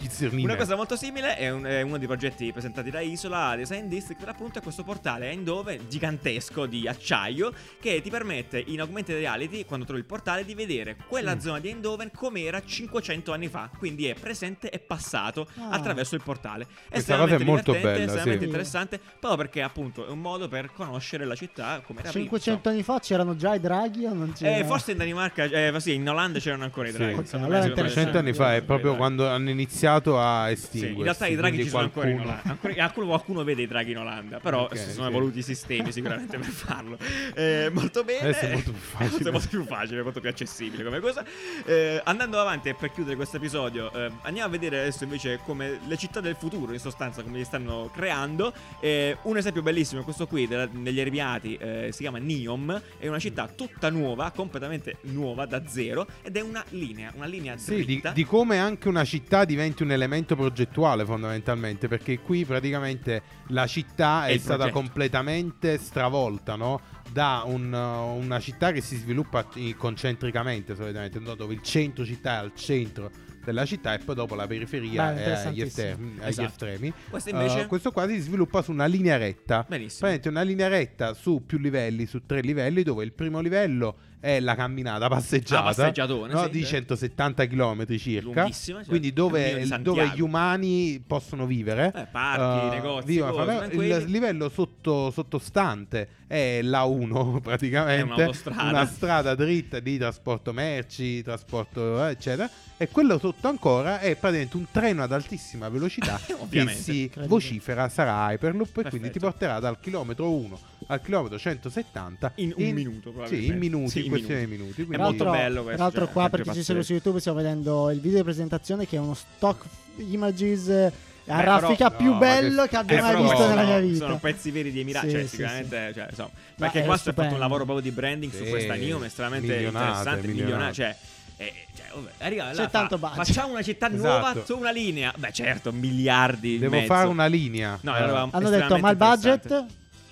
Introdizionare? 0.00 0.42
una 0.44 0.56
cosa 0.56 0.76
molto 0.76 0.96
simile 0.96 1.36
è, 1.36 1.50
un- 1.50 1.64
è 1.64 1.82
uno 1.82 1.98
dei 1.98 2.06
progetti 2.06 2.52
presentati 2.52 2.90
da 2.90 3.00
Isola 3.00 3.54
Design 3.56 3.86
District, 3.88 4.20
per 4.20 4.28
appunto 4.28 4.58
è 4.58 4.62
questo 4.62 4.82
portale 4.84 5.26
a 5.26 5.30
Eindhoven 5.30 5.86
gigantesco 5.88 6.66
di 6.66 6.86
acciaio 6.86 7.52
che 7.80 8.00
ti 8.00 8.08
permette 8.10 8.62
in 8.66 8.80
augmented 8.80 9.16
reality, 9.16 9.64
quando 9.64 9.84
trovi 9.84 10.00
il 10.00 10.06
portale, 10.06 10.44
di 10.44 10.54
vedere 10.54 10.96
quella 11.08 11.34
Mm. 11.34 11.38
zona 11.38 11.58
di 11.60 11.68
Eindhoven 11.68 12.10
come 12.14 12.42
era 12.42 12.62
500 12.64 13.32
anni 13.32 13.48
fa, 13.48 13.70
quindi 13.76 14.06
è 14.06 14.14
presente 14.14 14.70
e 14.70 14.78
passato 14.78 15.48
Ah. 15.58 15.70
attraverso 15.70 16.14
il 16.14 16.22
portale. 16.22 16.66
Questa 16.88 17.16
cosa 17.16 17.34
è 17.34 17.38
molto 17.38 17.72
divertente, 17.72 17.80
bella, 17.82 18.04
estremamente 18.04 18.38
sì. 18.40 18.44
interessante, 18.46 19.00
proprio 19.18 19.36
perché 19.36 19.62
appunto 19.62 20.06
è 20.06 20.10
un 20.10 20.20
modo 20.20 20.46
per 20.48 20.70
conoscere 20.72 21.24
la 21.24 21.34
città 21.34 21.82
come 21.84 22.00
era 22.00 22.10
prima, 22.10 22.24
500 22.26 22.68
anni 22.68 22.82
fa 22.84 23.00
c'erano 23.00 23.34
già 23.36 23.54
i 23.54 23.60
draghi 23.60 24.04
o 24.04 24.12
non 24.14 24.32
c'era? 24.32 24.56
Eh, 24.58 24.64
forse 24.64 24.92
in 24.92 24.98
Danimarca, 24.98 25.44
eh, 25.44 25.72
sì, 25.80 25.94
in 25.94 26.08
Olanda 26.08 26.38
c'erano 26.38 26.64
ancora 26.64 26.86
i 26.88 26.92
Sì. 26.92 26.98
draghi. 26.98 27.14
Ok, 27.14 27.24
secondo 27.26 27.46
allora 27.46 27.60
me, 27.60 27.64
è 27.66 27.68
secondo 27.74 27.88
me 27.88 27.94
100 28.02 28.18
anni 28.18 28.32
fa 28.32 28.54
è 28.54 28.62
proprio 28.62 28.92
draghi. 28.92 28.96
quando 28.98 29.28
hanno 29.28 29.50
iniziato 29.50 29.86
a 29.88 30.46
Sì, 30.48 30.52
estinguersi. 30.52 30.96
in 30.96 31.02
realtà 31.02 31.26
i 31.26 31.36
draghi 31.36 31.62
ci 31.62 31.68
sono 31.68 31.82
ancora 31.84 32.08
in 32.08 32.14
qualcuno- 32.16 32.34
Olanda. 32.34 32.50
Ancora, 32.50 32.74
qualcuno, 32.74 33.06
qualcuno 33.06 33.44
vede 33.44 33.62
i 33.62 33.66
draghi 33.66 33.90
in 33.92 33.98
Olanda. 33.98 34.38
Però 34.40 34.64
Ok, 34.64 34.76
si 34.76 34.90
sono 34.92 35.06
sì. 35.08 35.10
evoluti 35.14 35.38
i 35.38 35.42
sistemi 35.42 35.92
sicuramente 35.92 36.38
per 36.38 36.48
farlo. 36.48 36.98
Eh, 37.34 37.70
molto 37.72 38.04
bene. 38.04 38.20
Adesso 38.28 38.44
è 38.46 38.52
molto 38.52 38.72
più 38.72 38.80
facile. 38.80 39.28
È 39.28 39.32
molto 39.32 39.48
più 39.48 39.64
facile, 39.64 40.02
molto 40.02 40.20
più 40.20 40.28
accessibile 40.28 40.84
come 40.84 41.00
cosa. 41.00 41.24
Eh, 41.64 42.00
andando 42.04 42.38
avanti 42.40 42.74
per 42.74 42.90
chiudere 42.92 43.16
questo 43.16 43.36
episodio, 43.36 43.92
eh, 43.92 44.10
andiamo 44.22 44.48
a 44.48 44.50
vedere 44.50 44.80
adesso 44.80 45.04
invece 45.04 45.40
come 45.44 45.78
le 45.86 45.96
città 45.96 46.20
del 46.20 46.36
futuro, 46.36 46.72
in 46.72 46.78
sostanza, 46.78 47.22
come 47.22 47.38
li 47.38 47.44
stanno 47.44 47.90
creando. 47.94 48.52
Eh, 48.80 49.16
un 49.22 49.36
esempio 49.36 49.62
bellissimo 49.62 50.00
è 50.00 50.04
questo 50.04 50.26
qui 50.26 50.46
della- 50.46 50.66
degli 50.66 51.00
Erbiati, 51.00 51.56
eh, 51.56 51.88
si 51.92 52.02
chiama 52.02 52.18
Neom. 52.18 52.80
È 52.98 53.06
una 53.08 53.18
città 53.18 53.46
tutta 53.48 53.90
nuova, 53.90 54.30
completamente 54.34 54.96
nuova 55.02 55.46
da 55.46 55.62
zero. 55.66 56.06
Ed 56.22 56.36
è 56.36 56.40
una 56.40 56.64
linea, 56.70 57.12
una 57.14 57.26
linea 57.26 57.56
Sì, 57.56 57.76
di, 57.76 57.84
dritta. 57.84 58.10
di 58.10 58.24
come 58.24 58.58
anche 58.58 58.88
una 58.88 59.04
città 59.04 59.44
diventi 59.68 59.82
un 59.82 59.92
elemento 59.92 60.34
progettuale 60.34 61.04
fondamentalmente, 61.04 61.88
perché 61.88 62.20
qui 62.20 62.44
praticamente 62.44 63.22
la 63.48 63.66
città 63.66 64.26
È 64.26 64.32
è, 64.32 64.38
stata 64.38 64.64
progetto. 64.64 64.78
completamente 64.78 65.78
stravolta, 65.78 66.56
no? 66.56 66.80
Da 67.10 67.42
un, 67.44 67.72
uh, 67.72 68.22
una 68.22 68.40
città 68.40 68.72
che 68.72 68.80
si 68.80 68.96
sviluppa 68.96 69.46
concentricamente 69.76 70.74
solitamente, 70.74 71.18
no? 71.18 71.34
dove 71.34 71.54
il 71.54 71.62
centro 71.62 72.04
città 72.04 72.32
è 72.32 72.36
al 72.36 72.54
centro 72.54 73.10
della 73.44 73.64
città 73.64 73.94
e 73.94 73.98
poi 73.98 74.14
dopo 74.14 74.34
la 74.34 74.46
periferia 74.46 75.10
Beh, 75.10 75.24
è 75.24 75.46
agli, 75.46 75.62
esterni- 75.62 76.18
agli 76.20 76.28
Esatto. 76.28 76.48
estremi. 76.48 76.92
Questo 77.08 77.30
invece... 77.30 77.60
Uh, 77.60 77.66
questo 77.66 77.92
qua 77.92 78.06
si 78.06 78.18
sviluppa 78.18 78.60
su 78.60 78.72
una 78.72 78.86
linea 78.86 79.16
retta. 79.16 79.64
Benissimo. 79.66 80.08
Praticamente 80.08 80.28
una 80.28 80.42
linea 80.42 80.68
retta 80.68 81.14
su 81.14 81.44
più 81.46 81.58
livelli, 81.58 82.04
su 82.04 82.26
tre 82.26 82.40
livelli, 82.40 82.82
dove 82.82 83.04
il 83.04 83.12
primo 83.12 83.40
livello 83.40 83.96
è 84.20 84.40
la 84.40 84.54
camminata 84.54 85.08
passeggiata 85.08 85.62
La 85.62 85.74
passeggiatone, 85.74 86.32
no, 86.32 86.42
sì. 86.44 86.50
di 86.50 86.64
170 86.64 87.46
km 87.46 87.96
circa. 87.96 88.50
Cioè, 88.50 88.84
quindi 88.86 89.12
dove, 89.12 89.66
dove 89.80 90.12
gli 90.14 90.20
umani 90.20 91.02
possono 91.06 91.46
vivere. 91.46 91.92
Eh, 91.94 92.06
parchi, 92.10 92.66
Uh, 92.66 92.70
negozi, 92.70 93.06
vivono, 93.06 93.32
cose, 93.44 93.68
il 93.74 94.04
livello 94.10 94.48
sotto- 94.48 95.10
sottostante 95.10 96.08
è 96.26 96.60
l'A1 96.62 97.40
praticamente, 97.42 98.00
È 98.00 98.04
un'autostrada. 98.14 98.68
una 98.68 98.86
strada 98.86 99.34
dritta 99.34 99.80
di 99.80 99.98
trasporto 99.98 100.52
merci, 100.52 101.22
trasporto 101.22 102.04
eh, 102.06 102.10
eccetera, 102.10 102.50
e 102.76 102.88
quello 102.88 103.18
sotto 103.18 103.48
ancora 103.48 104.00
è 104.00 104.14
praticamente 104.16 104.56
un 104.56 104.66
treno 104.70 105.02
ad 105.02 105.12
altissima 105.12 105.68
velocità 105.68 106.20
che 106.50 106.68
si 106.68 107.10
vocifera, 107.26 107.88
sarà 107.88 108.30
Hyperloop 108.32 108.68
e 108.68 108.72
quindi 108.88 109.10
ti 109.10 109.18
Perfetto. 109.18 109.20
porterà 109.20 109.58
dal 109.60 109.78
chilometro 109.80 110.30
1 110.32 110.58
al 110.90 111.00
chilometro 111.02 111.38
170 111.38 112.32
In 112.36 112.52
un 112.56 112.70
minuto, 112.72 113.12
Sì, 113.26 113.46
in 113.46 113.58
minuti, 113.58 113.90
Sì, 114.02 114.07
in 114.08 114.14
questione 114.14 114.40
di 114.40 114.46
minuti. 114.46 114.80
minuti. 114.82 114.94
È 114.96 114.98
molto 115.02 115.24
l'altro- 115.24 115.30
bello 115.42 115.62
questo, 115.62 115.74
Tra 115.74 115.82
l'altro, 115.84 116.04
cioè, 116.04 116.12
qua 116.12 116.28
per 116.30 116.42
chi 116.42 116.52
ci 116.54 116.62
segue 116.62 116.82
su. 116.82 116.92
YouTube, 116.92 117.20
stiamo 117.20 117.38
vedendo 117.38 117.90
il 117.90 118.00
video 118.00 118.18
di 118.18 118.24
presentazione 118.24 118.86
che 118.86 118.96
è 118.96 118.98
uno 119.00 119.14
stock 119.14 119.64
images 119.96 120.68
eh, 120.68 120.92
a 121.26 121.40
raffica 121.42 121.90
più 121.90 122.12
no, 122.12 122.18
bello 122.18 122.62
che- 122.62 122.68
che 122.68 122.76
abbia 122.76 122.98
eh, 122.98 123.00
mai 123.02 123.16
visto 123.22 123.38
no, 123.38 123.48
nella 123.48 123.62
mia 123.62 123.74
sono- 123.74 123.86
vita. 123.86 124.04
Sono 124.06 124.18
pezzi 124.18 124.50
veri 124.50 124.72
di 124.72 124.80
Emirates, 124.80 125.10
Sì, 125.10 125.16
cioè, 125.16 125.24
sì, 125.26 125.28
sicuramente, 125.36 125.92
cioè, 125.94 126.06
insomma, 126.08 126.30
Ma 126.56 126.70
perché 126.70 126.84
qua 126.86 126.96
si 126.96 127.08
è 127.08 127.12
fatto 127.12 127.34
un 127.34 127.38
lavoro 127.40 127.64
proprio 127.64 127.84
di 127.84 127.90
branding 127.94 128.32
su 128.32 128.44
Sì, 128.44 128.48
questa 128.50 128.74
Neom 128.74 129.04
estremamente 129.04 129.54
interessante, 129.54 130.26
milionate, 130.26 130.72
cioè 130.72 130.96
eh, 131.40 131.52
cioè, 131.76 131.86
arriva 132.18 132.48
C'è 132.50 132.54
fa- 132.54 132.68
tanto 132.68 132.98
budget. 132.98 133.24
Facciamo 133.24 133.52
una 133.52 133.62
città 133.62 133.86
nuova 133.88 134.30
Esatto. 134.32 134.44
su 134.46 134.56
una 134.58 134.72
linea. 134.72 135.12
Beh, 135.16 135.30
certo, 135.32 135.70
miliardi 135.70 136.52
di 136.52 136.58
Devo 136.58 136.80
fare 136.82 137.06
una 137.08 137.26
linea. 137.26 137.78
No, 137.82 137.94
Eh, 137.94 138.02
allora- 138.02 138.28
Hanno 138.32 138.48
detto, 138.50 138.76
ma 138.78 138.90
il 138.90 138.96
budget? 138.96 139.66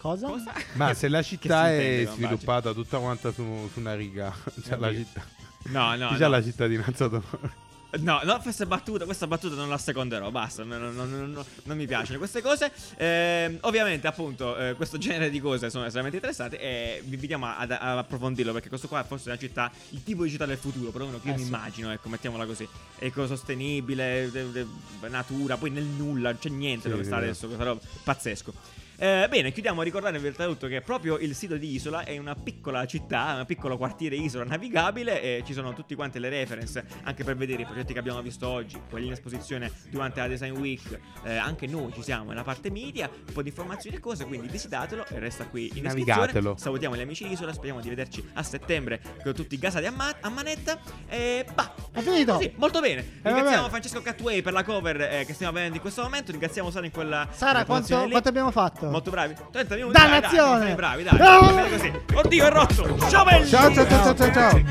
Cosa? 0.07 0.27
Cosa? 0.29 0.53
Ma 0.75 0.95
se 0.95 1.09
la 1.09 1.23
città 1.23 1.67
si 1.67 1.73
è 1.75 2.09
sviluppata 2.13 2.73
tutta 2.73 2.99
quanta 2.99 3.33
su, 3.33 3.69
su 3.73 3.81
una 3.81 3.95
riga, 3.95 4.33
c'è 4.63 4.77
la 4.77 4.93
città, 4.93 5.25
No, 5.65 5.97
no, 5.97 6.09
c'ha 6.11 6.17
no. 6.19 6.29
la 6.29 6.43
cittadinanza 6.43 7.09
d'onore? 7.09 7.65
No, 7.99 8.21
no, 8.25 8.39
questa 8.41 8.67
battuta, 8.67 9.05
questa 9.05 9.27
battuta 9.27 9.55
non 9.55 9.69
la 9.71 9.79
seconderò, 9.79 10.31
basta, 10.31 10.65
non, 10.65 10.81
non- 10.81 10.95
non- 10.95 11.33
non- 11.33 11.45
non 11.65 11.77
mi 11.77 11.87
piacciono 11.87 12.19
queste 12.19 12.43
cose. 12.43 12.71
Ehm, 12.99 13.59
ovviamente, 13.63 14.07
appunto, 14.07 14.57
eh, 14.59 14.75
questo 14.75 14.99
genere 14.99 15.31
di 15.31 15.41
cose 15.41 15.71
sono 15.71 15.85
estremamente 15.87 16.17
interessanti 16.19 16.57
e 16.57 17.01
vi 17.05 17.15
invitiamo 17.15 17.47
ad, 17.47 17.71
ad 17.71 17.99
approfondirlo 17.99 18.53
perché 18.53 18.69
questo 18.69 18.87
qua 18.87 19.01
è 19.03 19.05
forse 19.07 19.29
una 19.31 19.39
città, 19.39 19.71
il 19.91 20.03
tipo 20.03 20.25
di 20.25 20.31
città 20.31 20.45
del 20.47 20.59
futuro, 20.59 20.91
perlomeno 20.91 21.21
che 21.21 21.29
io 21.29 21.35
Eh 21.35 21.37
mi 21.39 21.43
sì. 21.45 21.49
immagino, 21.49 21.91
ecco, 21.91 22.09
mettiamola 22.11 22.45
così. 22.45 22.69
Ecosostenibile, 22.99 24.29
de- 24.31 24.51
de- 24.53 24.67
natura, 25.09 25.57
poi 25.57 25.71
nel 25.71 25.85
nulla, 25.85 26.31
non 26.31 26.39
c'è 26.39 26.49
niente 26.51 26.83
Sì, 26.85 26.91
dove 26.91 27.03
sì, 27.03 27.09
sta 27.09 27.19
sì. 27.19 27.25
adesso, 27.25 27.47
questa 27.47 27.65
roba, 27.65 27.81
pazzesco. 28.05 28.53
Eh, 28.99 29.27
bene, 29.29 29.53
chiudiamo 29.53 29.83
a 29.83 29.85
ricordare 29.85 30.17
in 30.17 30.23
realtà 30.23 30.47
tutto 30.47 30.69
che 30.69 30.81
proprio 30.81 31.19
il 31.19 31.35
sito 31.35 31.57
di 31.59 31.75
Isola 31.75 32.05
è 32.05 32.17
una 32.17 32.35
piccola 32.35 32.87
città, 32.87 33.37
un 33.39 33.45
piccolo 33.45 33.77
quartiere 33.77 34.17
Isola 34.17 34.45
navigabile 34.45 35.21
e 35.21 35.43
ci 35.45 35.53
sono 35.53 35.75
tutti 35.75 35.95
quante 35.95 36.19
le 36.19 36.31
reference 36.31 36.83
anche 37.03 37.23
per 37.23 37.37
vedere 37.37 37.63
i 37.63 37.65
progetti 37.67 37.93
che 37.93 37.99
abbiamo 37.99 38.23
visto 38.23 38.49
oggi, 38.49 38.81
quelli 38.89 39.07
in 39.07 39.13
esposizione 39.13 39.71
durante 39.91 40.21
la 40.21 40.29
Design 40.29 40.57
Week, 40.57 40.99
eh, 41.25 41.37
anche 41.37 41.67
noi 41.67 41.93
ci 41.93 42.03
siamo 42.03 42.31
nella 42.31 42.43
parte 42.43 42.71
media, 42.71 43.11
un 43.13 43.33
po' 43.35 43.43
di 43.43 43.49
informazioni 43.51 43.97
e 43.97 44.01
cose, 44.01 44.25
quindi 44.25 44.49
visitatelo 44.49 45.07
e 45.09 45.19
resta 45.19 45.47
qui 45.47 45.71
in 45.75 45.83
Navigatelo. 45.83 46.57
Salutiamo 46.57 46.97
gli 46.97 47.01
amici 47.01 47.25
di 47.27 47.33
Isola, 47.33 47.53
speriamo 47.53 47.81
di 47.81 47.91
vederci 47.91 48.27
a 48.35 48.43
settembre 48.43 49.01
con 49.23 49.35
tutti 49.35 49.59
gasati 49.59 49.85
a, 49.85 49.91
ma- 49.91 50.17
a 50.21 50.31
manetta 50.31 50.79
e 51.07 51.45
bah, 51.53 51.75
È 51.93 52.01
finito. 52.01 52.41
sì, 52.41 52.51
molto 52.57 52.81
bene. 52.81 53.03
va 53.03 53.29
Ringraziamo 53.31 53.57
bene. 53.57 53.69
Francesco 53.69 54.01
Catway 54.01 54.41
per 54.41 54.55
la 54.55 54.65
cover 54.65 55.01
eh, 55.01 55.25
che 55.27 55.35
stiamo 55.35 55.57
avendo 55.57 55.75
in 55.75 55.81
questo 55.83 56.01
momento. 56.03 56.31
Ringraziamo 56.31 56.71
Sara 56.71 56.87
in 56.87 56.93
quella. 56.93 57.29
Sara, 57.31 57.65
quanto, 57.67 58.07
quanto 58.09 58.29
abbiamo 58.29 58.51
fatto? 58.51 58.86
Molto 58.91 59.11
bravi. 59.11 59.35
30 59.53 59.75
minuti. 59.75 59.93
Dannazione! 59.93 60.59
Dai, 60.59 60.67
dai, 60.67 60.75
bravi, 60.75 61.03
dai. 61.05 61.93
Oddio, 62.15 62.47
è 62.47 62.51
rotto. 62.51 62.99
Ciao 63.09 63.25
belli. 63.25 63.47
Ciao 63.47 63.73
ciao 63.73 63.87
ciao 63.87 64.15
ciao 64.15 64.33
ciao! 64.33 64.63